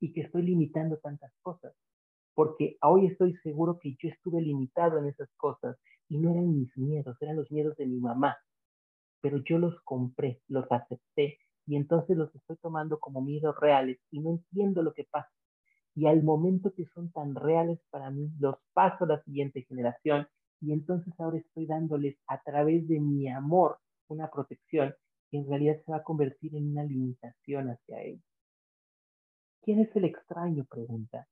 y 0.00 0.12
que 0.12 0.22
estoy 0.22 0.42
limitando 0.42 0.96
tantas 0.96 1.32
cosas. 1.40 1.72
Porque 2.34 2.76
hoy 2.82 3.06
estoy 3.06 3.36
seguro 3.44 3.78
que 3.78 3.94
yo 4.00 4.08
estuve 4.08 4.42
limitado 4.42 4.98
en 4.98 5.06
esas 5.06 5.28
cosas 5.36 5.76
y 6.08 6.18
no 6.18 6.30
eran 6.30 6.58
mis 6.58 6.76
miedos, 6.76 7.16
eran 7.20 7.36
los 7.36 7.50
miedos 7.50 7.76
de 7.76 7.86
mi 7.86 7.98
mamá 7.98 8.36
pero 9.20 9.38
yo 9.44 9.58
los 9.58 9.80
compré, 9.82 10.40
los 10.48 10.70
acepté 10.70 11.38
y 11.66 11.76
entonces 11.76 12.16
los 12.16 12.34
estoy 12.34 12.56
tomando 12.56 12.98
como 12.98 13.20
miedos 13.20 13.54
reales 13.60 13.98
y 14.10 14.20
no 14.20 14.30
entiendo 14.30 14.82
lo 14.82 14.92
que 14.94 15.04
pasa. 15.04 15.30
Y 15.94 16.06
al 16.06 16.22
momento 16.22 16.72
que 16.72 16.86
son 16.94 17.10
tan 17.10 17.34
reales 17.34 17.80
para 17.90 18.10
mí, 18.10 18.30
los 18.38 18.56
paso 18.72 19.04
a 19.04 19.08
la 19.08 19.22
siguiente 19.24 19.62
generación 19.62 20.28
y 20.60 20.72
entonces 20.72 21.12
ahora 21.18 21.38
estoy 21.38 21.66
dándoles 21.66 22.16
a 22.26 22.40
través 22.42 22.86
de 22.88 23.00
mi 23.00 23.28
amor 23.28 23.78
una 24.08 24.30
protección 24.30 24.94
que 25.30 25.38
en 25.38 25.48
realidad 25.48 25.76
se 25.84 25.92
va 25.92 25.98
a 25.98 26.02
convertir 26.02 26.54
en 26.56 26.70
una 26.70 26.84
limitación 26.84 27.68
hacia 27.68 28.02
ellos. 28.02 28.24
¿Quién 29.62 29.80
es 29.80 29.94
el 29.94 30.04
extraño? 30.04 30.64
Pregunta. 30.64 31.26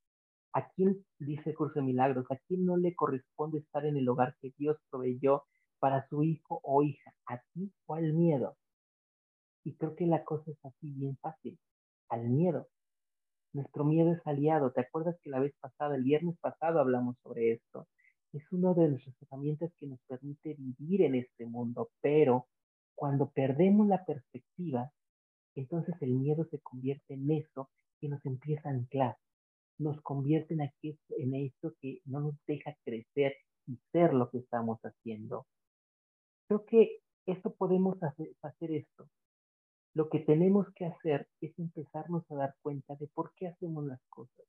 ¿A 0.52 0.70
quién, 0.70 1.04
dice 1.18 1.50
el 1.50 1.56
curso 1.56 1.80
de 1.80 1.86
milagros, 1.86 2.26
a 2.30 2.36
quién 2.46 2.64
no 2.64 2.76
le 2.76 2.94
corresponde 2.94 3.58
estar 3.58 3.84
en 3.84 3.96
el 3.96 4.08
hogar 4.08 4.36
que 4.40 4.52
Dios 4.56 4.78
proveyó 4.90 5.44
para 5.78 6.06
su 6.08 6.22
hijo 6.22 6.60
o 6.62 6.82
hija, 6.82 7.14
a 7.26 7.40
ti 7.52 7.72
o 7.86 7.94
al 7.94 8.12
miedo. 8.12 8.56
Y 9.64 9.74
creo 9.76 9.94
que 9.96 10.06
la 10.06 10.24
cosa 10.24 10.50
es 10.50 10.64
así 10.64 10.92
bien 10.92 11.16
fácil, 11.18 11.58
al 12.08 12.28
miedo. 12.28 12.68
Nuestro 13.52 13.84
miedo 13.84 14.12
es 14.12 14.26
aliado. 14.26 14.72
¿Te 14.72 14.82
acuerdas 14.82 15.16
que 15.22 15.30
la 15.30 15.40
vez 15.40 15.54
pasada, 15.60 15.96
el 15.96 16.04
viernes 16.04 16.38
pasado, 16.38 16.80
hablamos 16.80 17.16
sobre 17.22 17.52
esto? 17.52 17.88
Es 18.32 18.42
uno 18.52 18.74
de 18.74 18.88
los 18.88 19.02
herramientas 19.20 19.72
que 19.78 19.86
nos 19.86 20.00
permite 20.06 20.54
vivir 20.58 21.02
en 21.02 21.14
este 21.14 21.46
mundo, 21.46 21.90
pero 22.00 22.48
cuando 22.94 23.30
perdemos 23.30 23.86
la 23.88 24.04
perspectiva, 24.04 24.90
entonces 25.54 25.94
el 26.00 26.14
miedo 26.14 26.44
se 26.50 26.60
convierte 26.60 27.14
en 27.14 27.30
eso 27.30 27.70
que 27.98 28.08
nos 28.08 28.24
empieza 28.26 28.68
a 28.68 28.72
anclar, 28.72 29.16
nos 29.78 30.00
convierte 30.02 30.54
en, 30.54 30.62
aquí, 30.62 30.98
en 31.18 31.34
esto 31.34 31.74
que 31.80 32.00
no 32.04 32.20
nos 32.20 32.34
deja 32.46 32.74
crecer 32.84 33.34
y 33.66 33.78
ser 33.92 34.14
lo 34.14 34.30
que 34.30 34.38
estamos 34.38 34.78
haciendo. 34.80 35.46
Creo 36.48 36.64
que 36.64 37.00
esto 37.26 37.54
podemos 37.54 38.02
hacer, 38.02 38.32
hacer 38.42 38.72
esto. 38.72 39.08
Lo 39.94 40.08
que 40.08 40.20
tenemos 40.20 40.66
que 40.74 40.86
hacer 40.86 41.26
es 41.40 41.58
empezarnos 41.58 42.30
a 42.30 42.34
dar 42.36 42.54
cuenta 42.62 42.94
de 42.96 43.08
por 43.08 43.32
qué 43.34 43.48
hacemos 43.48 43.84
las 43.86 44.00
cosas. 44.08 44.46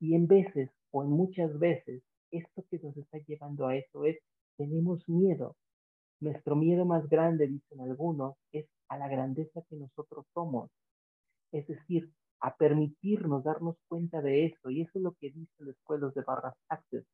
Y 0.00 0.14
en 0.14 0.26
veces, 0.26 0.70
o 0.90 1.04
en 1.04 1.10
muchas 1.10 1.58
veces, 1.58 2.02
esto 2.30 2.64
que 2.70 2.78
nos 2.78 2.96
está 2.96 3.18
llevando 3.18 3.66
a 3.66 3.76
eso 3.76 4.04
es, 4.04 4.18
tenemos 4.56 5.08
miedo. 5.08 5.56
Nuestro 6.20 6.56
miedo 6.56 6.84
más 6.84 7.08
grande, 7.08 7.46
dicen 7.46 7.80
algunos, 7.80 8.36
es 8.52 8.66
a 8.88 8.98
la 8.98 9.08
grandeza 9.08 9.62
que 9.68 9.76
nosotros 9.76 10.26
somos. 10.32 10.70
Es 11.52 11.66
decir, 11.66 12.10
a 12.40 12.56
permitirnos 12.56 13.44
darnos 13.44 13.76
cuenta 13.88 14.20
de 14.22 14.46
eso. 14.46 14.70
Y 14.70 14.82
eso 14.82 14.92
es 14.94 15.02
lo 15.02 15.12
que 15.12 15.30
dicen 15.30 15.66
los 15.66 15.76
pueblos 15.84 16.14
de 16.14 16.22
Barras 16.22 16.56
Access. 16.68 17.04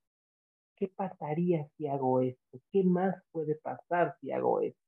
¿qué 0.76 0.88
pasaría 0.88 1.68
si 1.76 1.86
hago 1.86 2.20
esto? 2.22 2.58
¿Qué 2.72 2.82
más 2.82 3.14
puede 3.30 3.54
pasar 3.54 4.16
si 4.20 4.32
hago 4.32 4.60
esto? 4.60 4.82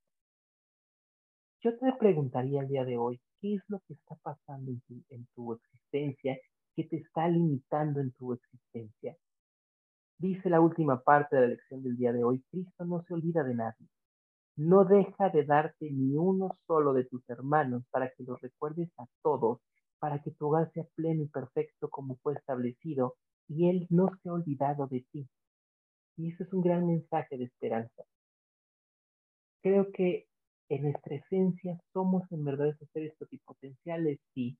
yo 1.64 1.74
te 1.78 1.92
preguntaría 1.98 2.60
el 2.60 2.68
día 2.68 2.84
de 2.84 2.98
hoy, 2.98 3.18
¿qué 3.40 3.54
es 3.54 3.62
lo 3.68 3.80
que 3.86 3.94
está 3.94 4.16
pasando 4.16 4.70
en 4.70 4.80
tu, 4.82 5.02
en 5.08 5.26
tu 5.34 5.54
existencia 5.54 6.38
que 6.76 6.84
te 6.84 6.96
está 6.96 7.26
limitando 7.26 8.00
en 8.00 8.12
tu 8.12 8.34
existencia? 8.34 9.16
Dice 10.18 10.50
la 10.50 10.60
última 10.60 11.00
parte 11.00 11.36
de 11.36 11.42
la 11.42 11.48
lección 11.48 11.82
del 11.82 11.96
día 11.96 12.12
de 12.12 12.22
hoy, 12.22 12.44
Cristo 12.50 12.84
no 12.84 13.02
se 13.02 13.14
olvida 13.14 13.42
de 13.44 13.54
nadie. 13.54 13.88
No 14.56 14.84
deja 14.84 15.30
de 15.30 15.44
darte 15.44 15.90
ni 15.90 16.14
uno 16.16 16.50
solo 16.66 16.92
de 16.92 17.04
tus 17.04 17.26
hermanos 17.30 17.82
para 17.90 18.10
que 18.10 18.24
los 18.24 18.38
recuerdes 18.42 18.90
a 18.98 19.06
todos, 19.22 19.60
para 19.98 20.22
que 20.22 20.30
tu 20.32 20.46
hogar 20.48 20.70
sea 20.72 20.84
pleno 20.94 21.22
y 21.22 21.28
perfecto 21.28 21.88
como 21.88 22.16
fue 22.16 22.34
establecido, 22.34 23.16
y 23.48 23.68
Él 23.68 23.86
no 23.90 24.10
se 24.22 24.28
ha 24.28 24.32
olvidado 24.32 24.86
de 24.86 25.04
ti. 25.10 25.28
Y 26.16 26.32
eso 26.32 26.44
es 26.44 26.52
un 26.52 26.62
gran 26.62 26.86
mensaje 26.86 27.36
de 27.36 27.44
esperanza. 27.44 28.04
Creo 29.62 29.90
que 29.92 30.26
en 30.68 30.82
nuestra 30.82 31.16
esencia 31.16 31.78
somos 31.92 32.30
en 32.32 32.44
verdad 32.44 32.68
esos 32.68 32.88
seres 32.92 33.14
potenciales 33.44 34.18
y 34.34 34.56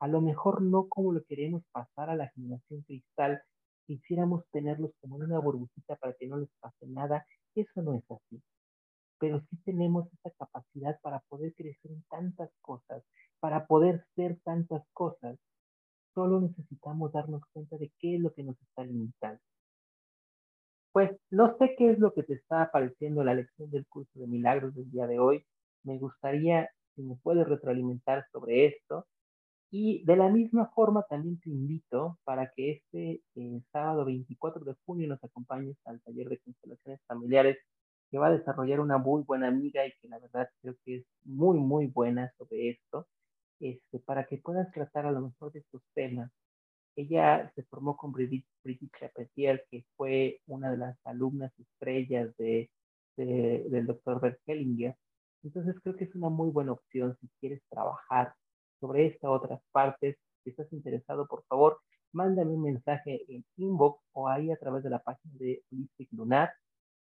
a 0.00 0.08
lo 0.08 0.20
mejor 0.20 0.62
no 0.62 0.88
como 0.88 1.12
lo 1.12 1.22
queremos 1.24 1.62
pasar 1.72 2.10
a 2.10 2.16
la 2.16 2.28
generación 2.30 2.82
cristal, 2.82 3.42
quisiéramos 3.86 4.44
tenerlos 4.50 4.92
como 5.00 5.16
en 5.16 5.24
una 5.24 5.38
burbujita 5.38 5.96
para 5.96 6.14
que 6.14 6.26
no 6.26 6.38
les 6.38 6.48
pase 6.60 6.86
nada, 6.86 7.26
eso 7.54 7.82
no 7.82 7.94
es 7.94 8.04
así. 8.10 8.42
Pero 9.20 9.40
sí 9.48 9.56
tenemos 9.64 10.08
esa 10.12 10.30
capacidad 10.36 10.98
para 11.02 11.20
poder 11.28 11.54
crecer 11.54 11.92
en 11.92 12.02
tantas 12.10 12.50
cosas, 12.62 13.04
para 13.38 13.66
poder 13.66 14.04
ser 14.16 14.40
tantas 14.42 14.82
cosas. 14.92 15.38
Solo 16.14 16.40
necesitamos 16.40 17.12
darnos 17.12 17.42
cuenta 17.52 17.76
de 17.76 17.92
qué 18.00 18.16
es 18.16 18.20
lo 18.20 18.32
que 18.32 18.42
nos 18.42 18.60
está 18.60 18.82
limitando. 18.84 19.40
Pues 20.92 21.10
no 21.30 21.56
sé 21.58 21.76
qué 21.78 21.90
es 21.90 21.98
lo 22.00 22.12
que 22.12 22.24
te 22.24 22.34
está 22.34 22.62
apareciendo 22.62 23.22
la 23.22 23.34
lección 23.34 23.70
del 23.70 23.86
curso 23.86 24.18
de 24.18 24.26
milagros 24.26 24.74
del 24.74 24.90
día 24.90 25.06
de 25.06 25.20
hoy. 25.20 25.44
Me 25.84 25.98
gustaría 25.98 26.68
si 26.96 27.02
me 27.02 27.16
puedes 27.22 27.46
retroalimentar 27.46 28.26
sobre 28.32 28.66
esto. 28.66 29.06
Y 29.70 30.02
de 30.04 30.16
la 30.16 30.28
misma 30.28 30.66
forma 30.74 31.04
también 31.08 31.38
te 31.38 31.50
invito 31.50 32.18
para 32.24 32.50
que 32.56 32.72
este 32.72 33.22
eh, 33.36 33.62
sábado 33.70 34.04
24 34.04 34.64
de 34.64 34.74
junio 34.84 35.06
nos 35.06 35.22
acompañes 35.22 35.76
al 35.84 36.00
taller 36.00 36.28
de 36.28 36.38
constelaciones 36.38 37.00
familiares 37.06 37.58
que 38.10 38.18
va 38.18 38.28
a 38.28 38.32
desarrollar 38.32 38.80
una 38.80 38.98
muy 38.98 39.22
buena 39.22 39.48
amiga 39.48 39.86
y 39.86 39.92
que 40.00 40.08
la 40.08 40.18
verdad 40.18 40.48
creo 40.62 40.76
que 40.84 40.96
es 40.96 41.06
muy, 41.24 41.58
muy 41.58 41.86
buena 41.86 42.32
sobre 42.38 42.70
esto, 42.70 43.06
este, 43.60 43.98
para 44.00 44.26
que 44.26 44.38
puedas 44.38 44.70
tratar 44.72 45.06
a 45.06 45.12
lo 45.12 45.20
mejor 45.22 45.52
de 45.52 45.60
estos 45.60 45.82
temas 45.94 46.30
ella 46.96 47.50
se 47.54 47.62
formó 47.64 47.96
con 47.96 48.12
Brigitte, 48.12 48.46
Brigitte 48.62 48.92
Chapetier, 48.98 49.64
que 49.70 49.84
fue 49.96 50.40
una 50.46 50.70
de 50.70 50.78
las 50.78 50.96
alumnas 51.06 51.52
estrellas 51.58 52.34
de, 52.36 52.70
del 53.16 53.86
doctor 53.86 54.20
Bert 54.20 54.40
Hellinger. 54.46 54.96
Entonces 55.42 55.76
creo 55.82 55.96
que 55.96 56.04
es 56.04 56.14
una 56.14 56.28
muy 56.28 56.50
buena 56.50 56.72
opción 56.72 57.16
si 57.20 57.28
quieres 57.40 57.62
trabajar 57.70 58.34
sobre 58.80 59.06
esta 59.06 59.30
otras 59.30 59.60
partes. 59.72 60.16
Si 60.44 60.50
estás 60.50 60.72
interesado, 60.72 61.26
por 61.26 61.44
favor, 61.44 61.80
mándame 62.12 62.52
un 62.52 62.62
mensaje 62.62 63.24
en 63.28 63.44
inbox 63.56 64.02
o 64.12 64.28
ahí 64.28 64.50
a 64.50 64.56
través 64.56 64.82
de 64.82 64.90
la 64.90 64.98
página 65.00 65.34
de 65.38 65.62
Holistic 65.70 66.12
Lunar. 66.12 66.50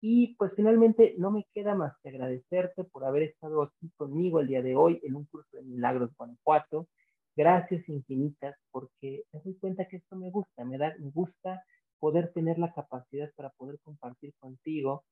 Y 0.01 0.37
pues 0.37 0.53
finalmente 0.55 1.15
no 1.19 1.31
me 1.31 1.47
queda 1.53 1.75
más 1.75 1.95
que 2.03 2.11
agradecerte 2.11 2.85
por 2.85 3.05
haber 3.05 3.25
estado 3.25 3.63
aquí 3.63 3.91
conmigo 3.97 4.41
el 4.41 4.47
día 4.47 4.63
de 4.63 4.77
hoy 4.77 5.01
en 5.03 5.17
un 5.17 5.25
curso 5.27 5.57
de 5.57 5.65
Milagros 5.65 6.15
Guanajuato. 6.17 6.89
Gracias 7.37 7.89
infinitas 7.89 8.57
porque 8.71 9.25
me 9.33 9.41
doy 9.41 9.57
cuenta 9.59 9.89
que 9.89 9.97
esto 9.97 10.17
me 10.17 10.31
gusta, 10.31 10.65
me, 10.65 10.79
da, 10.79 10.95
me 10.99 11.11
gusta 11.11 11.65
poder 11.99 12.33
tener 12.33 12.59
la 12.59 12.73
capacidad 12.73 13.31
para 13.35 13.51
poder 13.51 13.81
compartir 13.81 14.35
contigo 14.39 15.05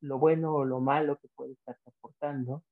lo 0.00 0.18
bueno 0.18 0.54
o 0.56 0.64
lo 0.64 0.80
malo 0.80 1.18
que 1.18 1.28
puede 1.36 1.52
estar 1.52 1.76
aportando. 1.86 2.64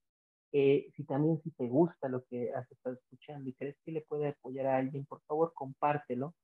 Eh, 0.53 0.91
si 0.97 1.05
también 1.05 1.41
si 1.43 1.53
te 1.53 1.69
gusta 1.69 2.09
lo 2.09 2.25
que 2.25 2.53
has 2.53 2.71
estado 2.73 2.97
escuchando 2.97 3.49
y 3.49 3.55
crees 3.55 3.77
que 3.85 3.93
le 3.93 4.01
puede 4.01 4.29
apoyar 4.29 4.67
a 4.67 4.77
alguien, 4.79 5.07
por 5.07 5.21
favor 5.23 5.53
compártelo, 5.55 6.35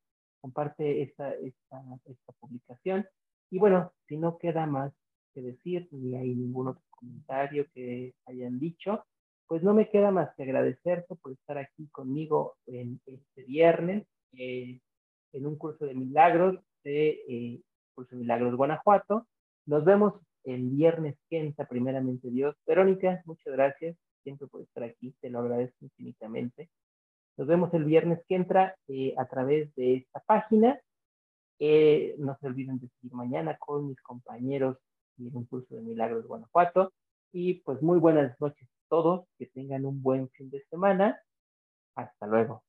comparte 0.41 1.03
esta, 1.03 1.35
esta, 1.35 1.83
esta 2.05 2.33
publicación. 2.39 3.07
Y 3.51 3.59
bueno, 3.59 3.93
si 4.07 4.17
no 4.17 4.39
queda 4.39 4.67
más 4.67 4.93
que 5.37 5.43
decir, 5.43 5.87
ni 5.91 6.17
hay 6.17 6.35
ningún 6.35 6.69
otro 6.69 6.83
comentario 6.89 7.67
que 7.75 8.15
hayan 8.25 8.59
dicho, 8.59 9.05
pues 9.47 9.63
no 9.63 9.75
me 9.75 9.91
queda 9.91 10.11
más 10.11 10.35
que 10.35 10.45
agradecerte 10.45 11.15
por 11.17 11.33
estar 11.33 11.59
aquí 11.59 11.87
conmigo 11.89 12.57
en 12.67 12.99
este 13.05 13.43
viernes 13.43 14.07
eh, 14.33 14.81
en 15.33 15.47
un 15.47 15.57
curso 15.57 15.85
de 15.85 15.95
milagros 15.95 16.59
de 16.85 17.21
eh, 17.29 17.61
Curso 17.95 18.17
de 18.17 18.23
Milagros 18.23 18.57
Guanajuato. 18.57 19.27
Nos 19.67 19.85
vemos 19.85 20.15
el 20.45 20.71
viernes 20.71 21.17
que 21.29 21.39
entra, 21.39 21.69
primeramente 21.69 22.31
Dios. 22.31 22.57
Verónica, 22.67 23.23
muchas 23.27 23.53
gracias 23.53 23.97
siempre 24.23 24.49
por 24.49 24.63
estar 24.63 24.85
aquí, 24.85 25.15
te 25.21 25.29
lo 25.29 25.41
agradezco 25.41 25.77
infinitamente. 25.85 26.71
Nos 27.37 27.47
vemos 27.47 27.73
el 27.75 27.85
viernes 27.85 28.21
que 28.27 28.37
entra 28.37 28.75
eh, 28.89 29.15
a 29.19 29.27
través 29.27 29.73
de 29.75 29.97
esta 29.97 30.21
página. 30.21 30.81
no 32.19 32.37
se 32.41 32.47
olviden 32.47 32.79
de 32.79 32.89
seguir 32.89 33.13
mañana 33.13 33.59
con 33.59 33.89
mis 33.89 34.01
compañeros 34.01 34.79
en 35.19 35.37
un 35.37 35.45
curso 35.47 35.75
de 35.75 35.83
Milagros 35.83 36.27
Guanajuato. 36.27 36.93
Y 37.33 37.55
pues 37.61 37.83
muy 37.83 37.99
buenas 37.99 38.41
noches 38.41 38.69
todos, 38.89 39.27
que 39.39 39.47
tengan 39.47 39.85
un 39.85 40.03
buen 40.03 40.29
fin 40.31 40.51
de 40.51 40.63
semana. 40.71 41.21
Hasta 41.95 42.27
luego. 42.27 42.63